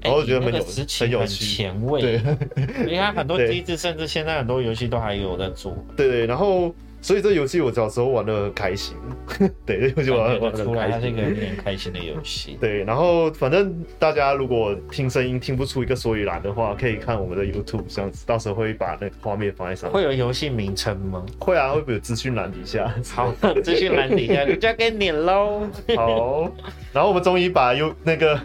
[0.02, 2.02] 然后我觉得很有很有趣，前卫。
[2.02, 2.22] 对，
[2.86, 5.78] 你看很多机制，甚至现在很多游戏都还有在做。
[5.96, 6.74] 对对，然后。
[7.02, 8.96] 所以这游戏我小时候玩的很开心，
[9.66, 10.92] 对，这游戏玩的很开心。
[10.92, 12.58] 它是一个很开心的游戏。
[12.62, 19.94] 对，然后反正大家如果听声音听不出一个所以然的话，可以看我们的 YouTube，这样子到时候会把那个画面放在上面。
[19.94, 21.24] 会有游戏名称吗？
[21.40, 22.94] 会啊，会不会有资讯栏底下？
[23.14, 23.32] 好，
[23.64, 25.62] 资讯栏底下就交给你喽。
[25.96, 26.52] 好，
[26.92, 28.40] 然后我们终于把游那个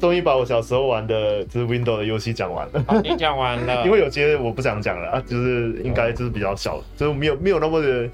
[0.00, 3.02] 终于把我小时候玩的就是 Windows 的游戏讲完了。
[3.02, 3.84] 你讲完了？
[3.84, 8.10] 因为有些我不想讲了啊，就是应该就是比较小，哦、就是没有没有那么的。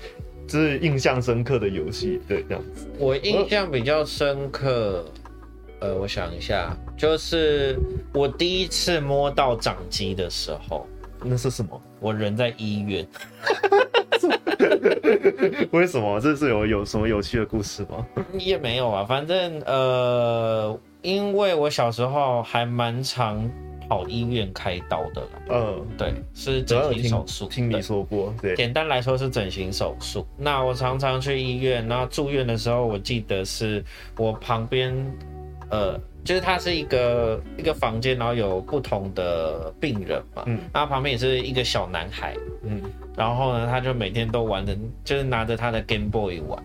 [0.49, 2.87] 就是印象深刻的游戏，对，这样子。
[3.01, 5.05] 我印象比较深刻，
[5.81, 7.77] 呃，我想一下，就是
[8.15, 10.87] 我第一次摸到掌机的时候，
[11.21, 11.83] 那是什么？
[11.99, 13.05] 我人在医院。
[15.73, 16.21] 为什么？
[16.21, 18.07] 这是有有什么有趣的故事吗？
[18.39, 23.51] 也没有啊，反正呃，因为我小时候还蛮常。
[23.89, 27.49] 跑医院开刀的，嗯，对，是整形手术。
[27.49, 30.27] 听你说过，对，简单来说是整形手术。
[30.37, 33.85] 那我常常去医院，然后住院的时候，我记得是
[34.17, 34.95] 我旁边，
[35.71, 42.83] 呃，就是他是一个一个房间，然后有不同的病人嘛，嗯，然后旁边也是一个小男孩，嗯，
[43.17, 46.63] 然后呢，他就每天都玩的，就是拿着他的 Game Boy 玩，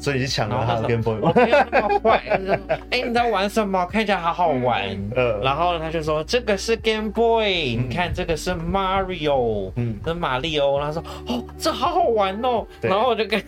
[0.00, 1.18] 所以就抢了他的 Game Boy。
[1.20, 3.84] 我没有那么坏，他说：“哎、欸，你在玩什么？
[3.86, 4.82] 看起来好好玩。
[5.14, 13.40] 嗯”然后他就说：“这个是 Game Boy，、嗯、你看这个是 Mario，嗯，是马里奥。”他说：“哦，这好好玩哦。”然后我就跟。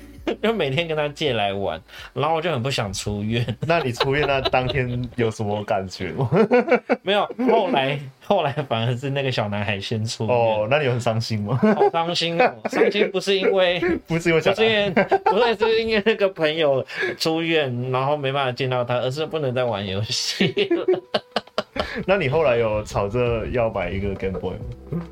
[0.42, 1.80] 就每天跟他借来玩，
[2.14, 3.44] 然后我就很不想出院。
[3.66, 6.30] 那你出院那当天有什么感觉吗？
[7.02, 10.34] 没有，后来后来反而是那个小男孩先出院。
[10.34, 11.56] 哦，那你有很伤心吗？
[11.74, 12.54] 好伤心哦！
[12.70, 14.90] 伤心不是因为不是因为不是因为
[15.24, 16.84] 不是是因为那个朋友
[17.18, 20.86] 出院，然后没办法见到他，而是不能再玩游戏了。
[22.06, 25.02] 那你后来有吵着要买一个 Game Boy 吗？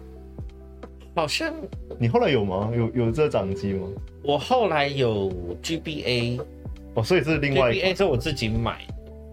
[1.20, 1.54] 好像
[1.98, 2.72] 你后来有吗？
[2.74, 3.87] 有有这掌机吗？
[4.22, 5.30] 我后来有
[5.62, 6.40] GBA，
[6.94, 8.87] 哦，所以是另外一 GBA 是我自己买，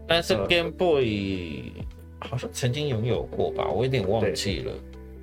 [0.06, 1.72] 但是 Game Boy
[2.20, 4.74] 好像曾经拥有过吧，我有点忘记了。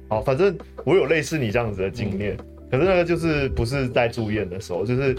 [0.08, 5.14] 好，反正我有类似你这样子的经验，嗯、可是那个就是不是在住院的时候，就是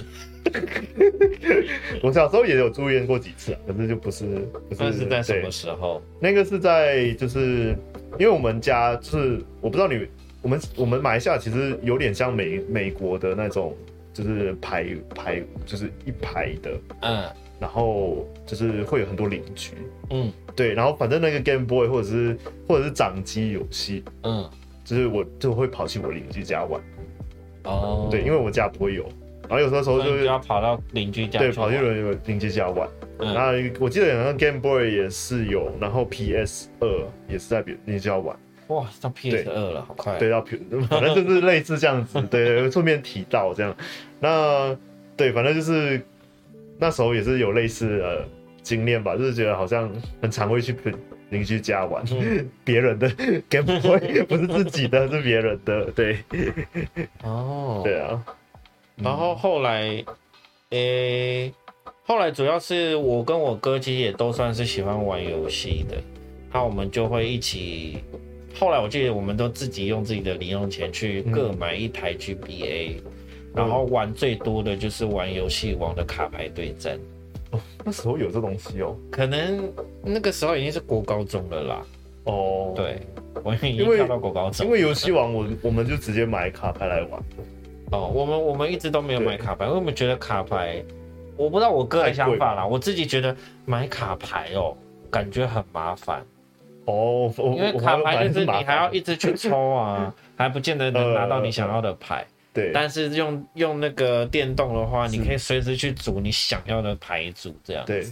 [2.01, 4.25] 我小时候也有住院过几次，可是就不是
[4.67, 4.79] 不是。
[4.79, 6.01] 那是在什么时候？
[6.19, 7.75] 那个是在就是
[8.17, 10.07] 因为我们家是我不知道你。
[10.45, 13.75] 我们我们马来西亚其实有点像美美国的那种，
[14.13, 17.23] 就是排排就是一排的，嗯，
[17.59, 19.71] 然后就是会有很多邻居，
[20.11, 24.47] 嗯，对，然后反正那个 Game Boy 或者是或者是掌机游戏，嗯，
[24.83, 26.79] 就是我就会跑去我邻居家玩，
[27.63, 29.03] 哦，对，因为我家不会有，
[29.49, 36.87] 然后有时候时候就要跑到邻居家，对，跑去邻邻居家玩，然后我记得好像 Game Boy 也是有，然后 PS 二
[37.27, 38.37] 也是在别邻居家玩。
[38.67, 40.17] 哇，到 PS 二了，好快！
[40.17, 42.19] 对，到 P，反正就是类似这样子。
[42.23, 43.75] 对，顺便提到这样。
[44.19, 44.75] 那
[45.15, 46.01] 对，反正就是
[46.79, 48.27] 那时候也是有类似的
[48.63, 50.75] 经验吧，就是觉得好像很常会去
[51.29, 52.03] 邻居家玩
[52.63, 53.07] 别、嗯、 人的
[53.47, 55.85] Game Boy， 不是自己的，是别人的。
[55.91, 56.17] 对。
[57.23, 57.81] 哦。
[57.83, 58.25] 对啊。
[58.95, 60.03] 然后后来，
[60.71, 61.53] 诶、欸，
[62.03, 65.97] 后来主要是我跟我哥其实也都算是喜欢玩游戏的，
[66.51, 67.99] 那我们就会一起。
[68.57, 73.11] 后来我记得我们都自己用自己的零用钱去各买一台 GBA，、嗯、
[73.53, 76.97] 然后玩最多的就是玩游戏王的卡牌对战。
[77.51, 78.95] 哦，那时候有这东西哦？
[79.11, 79.71] 可能
[80.03, 81.85] 那个时候已经是国高中了啦。
[82.23, 83.01] 哦，对，
[83.43, 84.65] 我已经跳到国高中。
[84.65, 87.21] 因为游戏王我我们就直接买卡牌来玩。
[87.91, 90.83] 哦，我们我们一直都没有买卡牌，因为我们觉得卡牌，
[91.37, 94.75] 我不知道我哥的想法啦，我自己觉得买卡牌哦，
[95.11, 96.25] 感觉很麻烦。
[96.85, 102.17] 哦，因为卡牌就是你还要一直去抽啊， 还不见得能拿到你想要的牌。
[102.17, 107.91] 呃、对，但是用用那个电动的话，你可以随时去组你想要的牌组，这样子。
[107.91, 108.05] 对。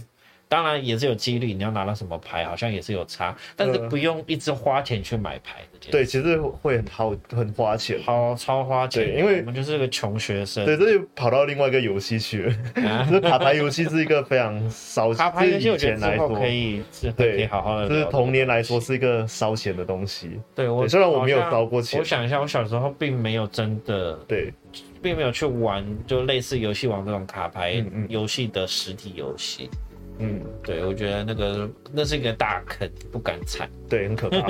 [0.54, 5.90] 当然也是有几率，你要拿到什么牌，好像也是有差，但是不用一直花钱去买牌的。
[5.90, 9.04] 对，其实会很好，很花钱，好超花钱。
[9.04, 10.64] 对，因为我们就是个穷学生。
[10.64, 12.54] 对，这就跑到另外一个游戏去了。
[12.88, 15.16] 啊、这 卡牌游戏是一个非常烧钱。
[15.18, 16.84] 卡牌游戏我觉得之后可以，
[17.16, 17.88] 对，可以好好的。
[17.88, 20.38] 就是童年来说是一个烧钱的东西。
[20.54, 24.54] 对，我虽然我没有烧过钱，我想一下，我小时候并没有真的对，
[25.02, 29.68] 并没有去玩就类似游戏王这种卡牌游戏的实体游戏。
[29.72, 29.83] 嗯，
[30.62, 34.46] 对，我觉得那个那是一个大坑，不敢踩，对，很可怕。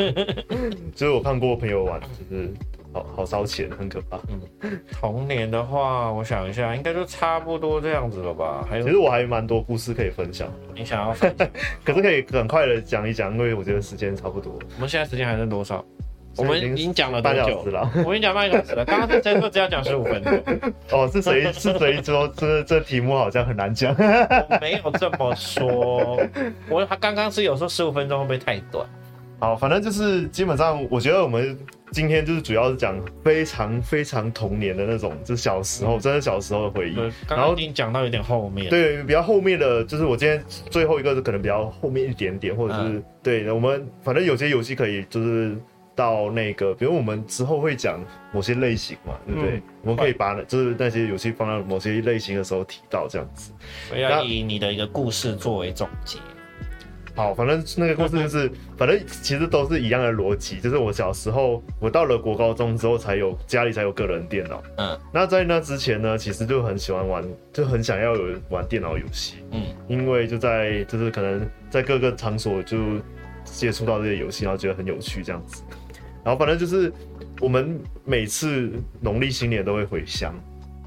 [0.94, 2.48] 就是我看过朋友玩，就是
[2.92, 4.20] 好好烧钱，很可怕。
[4.29, 8.64] 嗯，童年的话，我想一下，应该就差不多这样子了吧。
[8.68, 10.48] 还有，其实我还蛮多故事可以分享。
[10.74, 11.48] 你想要分享？
[11.85, 14.53] 可是可以很快的讲一讲，因为我觉得时间差不多。
[14.77, 15.85] 我们现在时间还剩多少？
[16.37, 17.90] 我们已经讲了半小时了？
[17.99, 18.85] 我跟你讲半小时了。
[18.85, 20.33] 刚刚是谁说只要讲十五分钟？
[20.90, 23.94] 哦，是谁是谁说这这题目好像很难讲？
[23.94, 26.20] 我没有这么说，
[26.68, 28.87] 我刚刚是有说十五分钟会不会太短？
[29.40, 31.57] 好，反正就是基本上，我觉得我们
[31.90, 36.97] 今天就是主要是讲非常非常童年的那种，就是小时候，真的小时候的回忆。
[37.29, 45.56] 然后已经讲到有点后面，对，比较后面的就是我今天最后一个是可能比较后面一点点，或者是、嗯、对，我们反正有些游戏可以就是。
[45.95, 49.57] 到那个，比如我们之后会讲某些类型嘛，对不对？
[49.57, 53.53] 嗯、我们可以把就是那些游戏放到某些类型的时候提到这样子。
[53.92, 56.19] 我要以你的一个故事作为总结。
[57.17, 64.61] 好，反正那个故事就是，反正其实都是一样的逻辑，就是我小时候，我到了国高中之后才有家里才有个人电脑。
[64.79, 64.99] 嗯。
[65.13, 69.37] 那在那之前呢，其实就很喜欢玩，就很想要有玩电脑游戏。
[69.53, 69.63] 嗯。
[69.87, 72.79] 因为就在就是可能在各个场所就
[73.45, 75.63] 接触到这些游戏，然后觉得很有趣这样子。
[76.25, 76.92] 然后反正就是，
[77.40, 80.35] 我们每次农历新年都会回乡，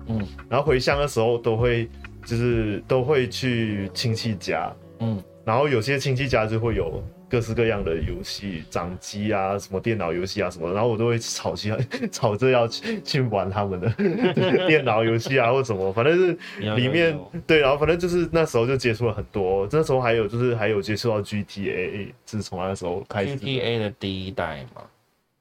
[0.07, 1.87] 嗯，然后回乡的时候都会
[2.25, 11.77] 就是都会去亲戚家，嗯，然后有些亲戚家就会有各式各样的游戏，掌机啊，什么电脑游戏啊什么，然后我都会吵起来，
[12.09, 13.93] 吵着要去去玩他们的
[14.65, 16.37] 电脑游戏啊或什么，反正是
[16.75, 24.81] 里面对，然后反正就是那时候就接触了很多，那时候还有就是还有接触到 GTA，是从那时候开始 GTA 的第一代嘛，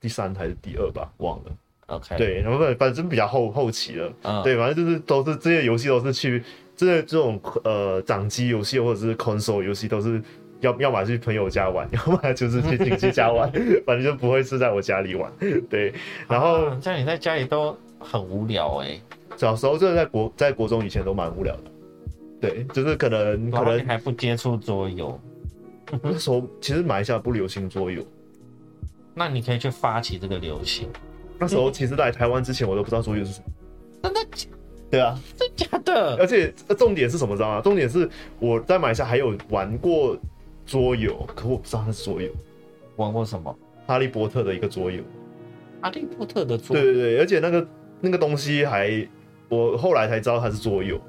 [0.01, 1.45] 第三还是第二吧，忘了。
[1.87, 6.43] OK，对，然后反反正比较后后期了，嗯、对，反正就是都是这些游戏都是去。
[6.79, 10.21] 这这种呃掌机游戏或者是 console 游戏都是
[10.61, 13.51] 要 要么去朋友家玩， 要么就是去亲戚家玩，
[13.87, 15.33] 反正就不会是在我家里玩。
[15.71, 15.95] 对，
[16.29, 19.03] 然后像、啊、你在家里都很无聊哎、欸。
[19.39, 21.63] 小时候就是在国在国中以前都蛮无聊的。
[22.43, 25.19] 对，就是可能可能还不接触桌游。
[26.03, 28.05] 那时候其实马来西亚不流行桌游，
[29.19, 30.87] 那你可以去发起这个流行。
[31.39, 33.47] 那时候其实来台湾之前我都不知道桌游是什么。
[34.03, 34.21] 真的？
[34.91, 36.17] 对啊，真假的？
[36.17, 37.35] 而且重点是什么？
[37.35, 37.61] 知道吗？
[37.63, 38.09] 重点是
[38.39, 40.17] 我在马来西亚还有玩过
[40.67, 42.31] 桌游，可我不知道那是桌游。
[42.97, 43.59] 玩过什么？
[43.87, 45.03] 哈利波特的一个桌游。
[45.81, 46.83] 哈利波特的桌游？
[46.83, 47.67] 对对对，而且那个
[48.01, 49.09] 那个东西还，
[49.49, 51.01] 我后来才知道它是桌游，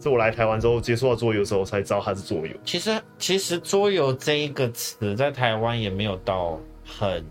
[0.00, 2.52] 是我来台湾之后接触到桌游的时候才知道它是桌游。
[2.64, 7.24] 其实其实桌游这一个词在台湾也没有到很，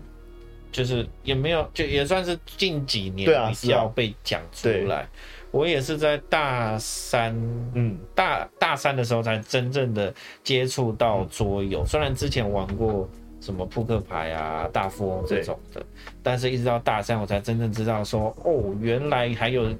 [0.74, 5.08] 就是也没有，就也算是近几年比较被讲出来。
[5.52, 7.32] 我也是在大三，
[7.74, 10.12] 嗯，大大三的时候才真正的
[10.42, 11.82] 接触到桌游。
[11.82, 13.08] 嗯、虽然之前玩过
[13.40, 15.80] 什么扑克牌啊、大富翁这种的，
[16.24, 19.72] 但是一直到大三我才真正知道说，哦，原来还有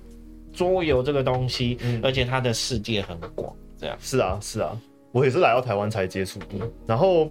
[0.53, 3.53] 桌游这个东西，嗯、而且它的世界很广。
[3.77, 4.81] 这样是啊，是啊，
[5.11, 7.29] 我也是来到台湾才接触的，然后。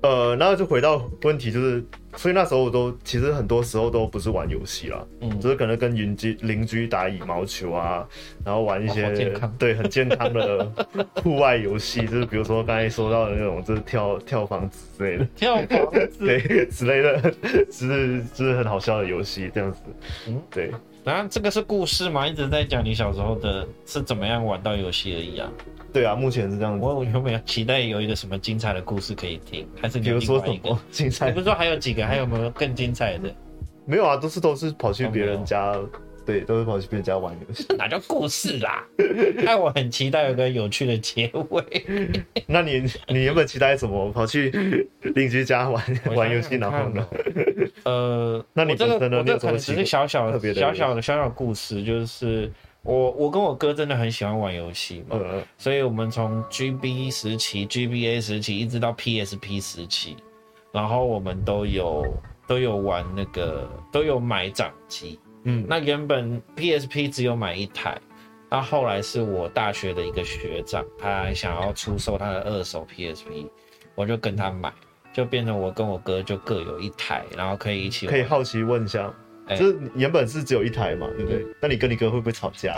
[0.00, 1.84] 呃，然后就回到问题，就是，
[2.18, 8.04] 所以那时候我都其实很多时候都不是玩游戏啦，嗯，就是可能跟邻居邻居打羽毛球啊，
[8.44, 9.04] 然后玩一些、
[9.40, 10.68] 哦、对很健康的
[11.22, 17.30] 户外游戏，就是比如说刚才说到的那种，就是跳跳房子之类的， 跳房子对之类的，
[17.70, 19.78] 就是就是很好笑的游戏这样子，
[20.26, 20.72] 嗯，对。
[21.04, 22.26] 然后这个是故事嘛？
[22.26, 25.48] 一直在讲你小时候的是怎么样玩到游戏而已啊。
[25.92, 26.84] 对啊，目前是这样子。
[26.84, 29.66] 我有没有期待有一个什么精彩的故事可以听？
[29.80, 31.26] 还是比如说什么精彩？
[31.28, 32.06] 你不是说还有几个？
[32.06, 33.34] 还有没有更精彩的？
[33.84, 35.74] 没有啊，都是都是跑去别人家。
[36.26, 38.84] 对，都是跑去别人家玩游戏，哪叫故事啦？
[39.42, 41.64] 那我很期待有个有趣的结尾。
[42.46, 44.12] 那你你原本期待什么？
[44.12, 44.50] 跑去
[45.00, 45.82] 邻居家玩
[46.14, 47.08] 玩游戏，然后呢？
[47.84, 52.52] 呃， 那你这个真的我这可能只是小小的小小的小小故事，就是
[52.82, 60.16] 我我跟我哥真的很喜欢玩游戏嘛，嗯、所以我们从 GB 时期、GBA 时期一直到 PSP 时期，
[60.72, 62.04] 然后我们都有
[62.46, 65.18] 都有玩那个都有买掌机。
[65.44, 67.98] 嗯，那原本 PSP 只有买一台，
[68.50, 73.48] 那后来是我大学的一个学长，他想要出售他的二手 PSP，
[73.94, 74.72] 我就跟他买，
[75.12, 78.06] 就变成我跟我哥就各有一台，然后可以一起。
[78.06, 79.12] 可以好奇问一下，
[79.48, 81.44] 欸、就是原本是只有一台嘛，对不对？
[81.60, 82.76] 那、嗯、你跟你哥会不会吵架？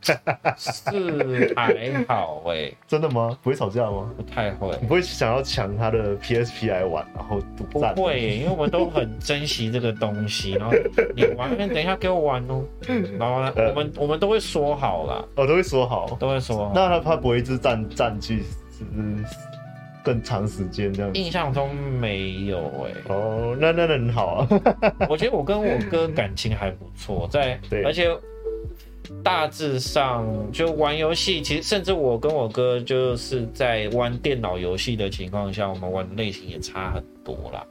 [0.00, 3.36] 是还好哎、欸， 真的吗？
[3.42, 4.08] 不会吵架吗？
[4.16, 7.94] 不太会，你不会想要抢他的 PSP 来玩，然后独占？
[7.96, 10.52] 不会、欸，因为我们都很珍惜这个东西。
[10.52, 10.74] 然后
[11.16, 12.64] 你玩，等一下给我玩哦。
[13.18, 16.72] 然后呢，我们我们都会说好啦，哦，都会说好，都会说好。
[16.74, 19.24] 那他他不会一直占占据，是不是
[20.04, 21.12] 更长时间这样？
[21.14, 23.14] 印象中没有哎、欸。
[23.14, 24.48] 哦，那那那很好啊。
[25.08, 28.08] 我觉得我跟我哥感情还不错，在对，而且。
[29.24, 37.66] 大致上就玩游戏，其实甚至我跟我哥就是在玩电脑游戏的情况下，我们玩的类型也差很多啦。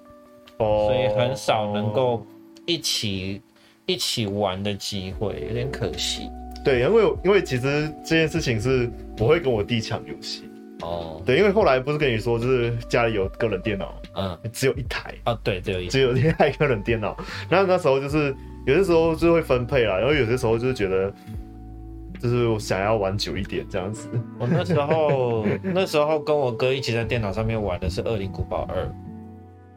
[0.58, 2.26] 哦，所以很少能够
[2.66, 3.40] 一起
[3.86, 6.28] 一起玩的机会，有点可惜。
[6.66, 10.47] 对，因为因为其实这件事情是我会跟我弟抢游戏。
[10.82, 17.18] 哦，对，因为后来不是跟你说，就是家里有个人电脑，嗯，只有一台啊，对，只有一只有一台个人电脑。
[17.50, 18.36] 那那时候就是。
[18.68, 21.10] 有些时候就会分配啦，然后有些时候就是觉得，
[22.20, 24.10] 就是我想要玩久一点这样子。
[24.38, 28.84] 我那时候那时候跟我哥一起在电脑上面玩的是《恶灵古堡二》，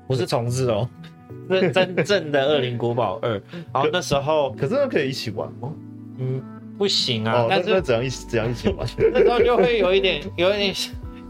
[0.09, 0.91] 不是重置哦，
[1.49, 3.39] 是真正的《恶灵古堡二》。
[3.73, 5.73] 然后那时候可是那可以一起玩吗？
[6.19, 6.43] 嗯，
[6.81, 7.43] 不行啊。
[7.43, 8.89] 哦、但是怎样一起怎样一起玩？
[9.13, 10.75] 那时候就会有一点，有一点，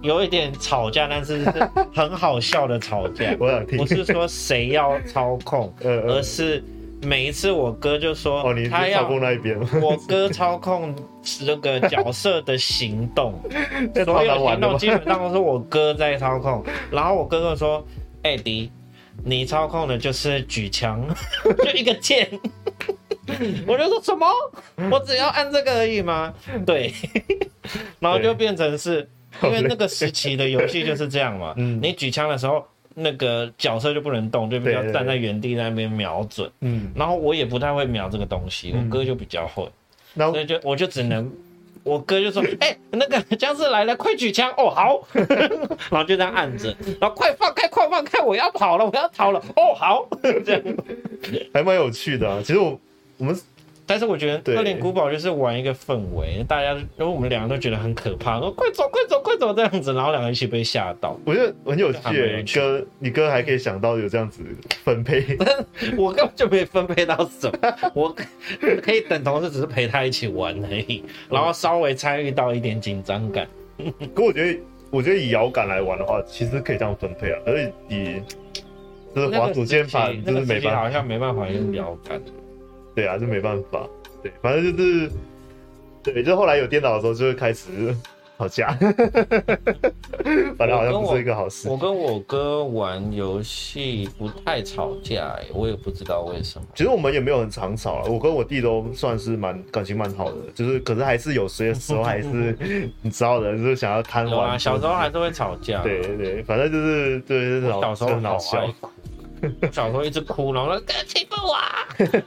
[0.01, 1.51] 有一点吵架，但是是
[1.93, 3.37] 很好笑的吵架。
[3.41, 6.63] 我想听，不是说谁要操控， 而是。
[7.03, 13.41] 每一次我哥就说，哦，你操控那一边，我哥操控这个角色的行动，
[14.05, 16.63] 所有行动基本上都是我哥在操控。
[16.91, 17.83] 然后我哥哥说
[18.23, 18.71] ：“艾迪，
[19.25, 21.03] 你操控的就是举枪，
[21.65, 22.29] 就一个键。”
[23.67, 24.27] 我就说什么？
[24.91, 26.33] 我只要按这个而已吗？
[26.67, 26.93] 对，
[28.01, 29.09] 然后就变成是
[29.43, 31.55] 因为那个时期的游戏就是这样嘛。
[31.59, 32.65] 嗯，你举枪的时候，
[32.95, 36.51] 那个角色就不能动，就比较站在原地在那边瞄准。
[36.61, 39.69] 嗯，然后我也不太会瞄这个东西，我哥就比较会，
[40.17, 41.31] 所以就我就只能。
[41.83, 45.03] 我哥就说：“哎、欸，那个僵尸来了，快举枪哦，好。”
[45.91, 46.69] 然后就这样按着，
[47.01, 50.07] 然后快放开，快放开，我要跑了，我要逃了哦，好，
[50.45, 50.63] 这样
[51.55, 52.39] 还蛮有趣的啊。
[52.45, 52.79] 其实我
[53.21, 53.39] 我们。
[53.87, 61.19] 但是我觉得《恶灵古堡》就是玩一个氛围，大家因为我们两个都觉得很可怕，说快走快走快走这样子，然后两个一起被吓到。
[61.25, 61.93] 我觉得很有
[62.45, 64.45] 趣，哥，你哥还可以想到有这样子
[64.85, 65.37] 分配，
[65.99, 68.15] 我根本就没分配到什么，我
[68.81, 73.45] 可以等同事只是陪他一起玩而已，然后稍微参与到一点紧张感。
[74.15, 74.61] 可我觉得，
[74.93, 78.23] 我觉得以摇杆来玩的话，其实可以这样分配啊，而且以
[79.17, 82.23] 就是滑主键盘，就是没办法，好像没办法用摇杆。
[82.95, 83.87] 对啊，就没办法。
[84.23, 85.11] 对，反正就是，
[86.03, 87.95] 对，就后来有电脑的时候，就会开始
[88.39, 88.77] 吵架。
[90.57, 91.69] 反正好像不是一个好事。
[91.69, 96.67] 我跟我哥玩游戏不太吵架，哎，我也不知道为什么。
[96.75, 102.57] 其实我们也没有很常吵啊，我跟我弟都算是蛮感情蛮好的，就是可是还是有些时候还是
[103.01, 104.59] 你知道的，就是想要贪玩。
[104.59, 105.83] 小时候还是会吵架。
[105.83, 108.67] 对对，反正就是对，小时候很好笑。
[109.73, 111.57] 小时候一直哭，然后说欺负我，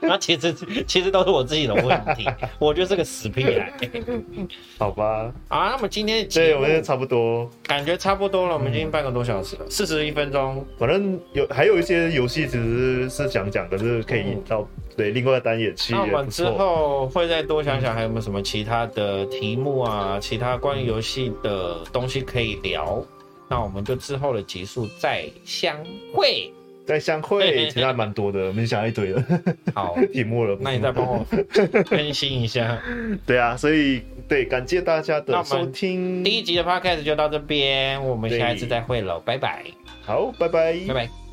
[0.00, 0.54] 然后其实
[0.86, 1.86] 其实都是我自己的问
[2.16, 2.26] 题，
[2.58, 3.72] 我就是个死屁孩。
[4.78, 8.54] 好吧，啊，那么今天对，我们差不多，感觉差不多了。
[8.54, 10.64] 我们已经半个多小时了，四十一分钟。
[10.78, 15.92] 反正有还有一些游戏其实是想讲，可是可以到对另外单也去。
[15.92, 23.02] 那我们之后会再多想想，还有没有什么其他的题目啊，其他关于游戏的东西可以聊。
[23.48, 25.76] 那我们就之后的集数再相
[26.14, 26.52] 会。
[26.86, 29.24] 再相会，其实还蛮多的，我们想一堆了。
[29.74, 31.24] 好， 题目了，那你再帮我
[31.88, 32.80] 更新一下。
[33.26, 36.22] 对啊，所以对，感谢大家的收听。
[36.22, 39.64] 第一集的 podcast 就到这边，我们下一次再会喽，拜拜。
[40.02, 41.23] 好，拜拜，拜拜。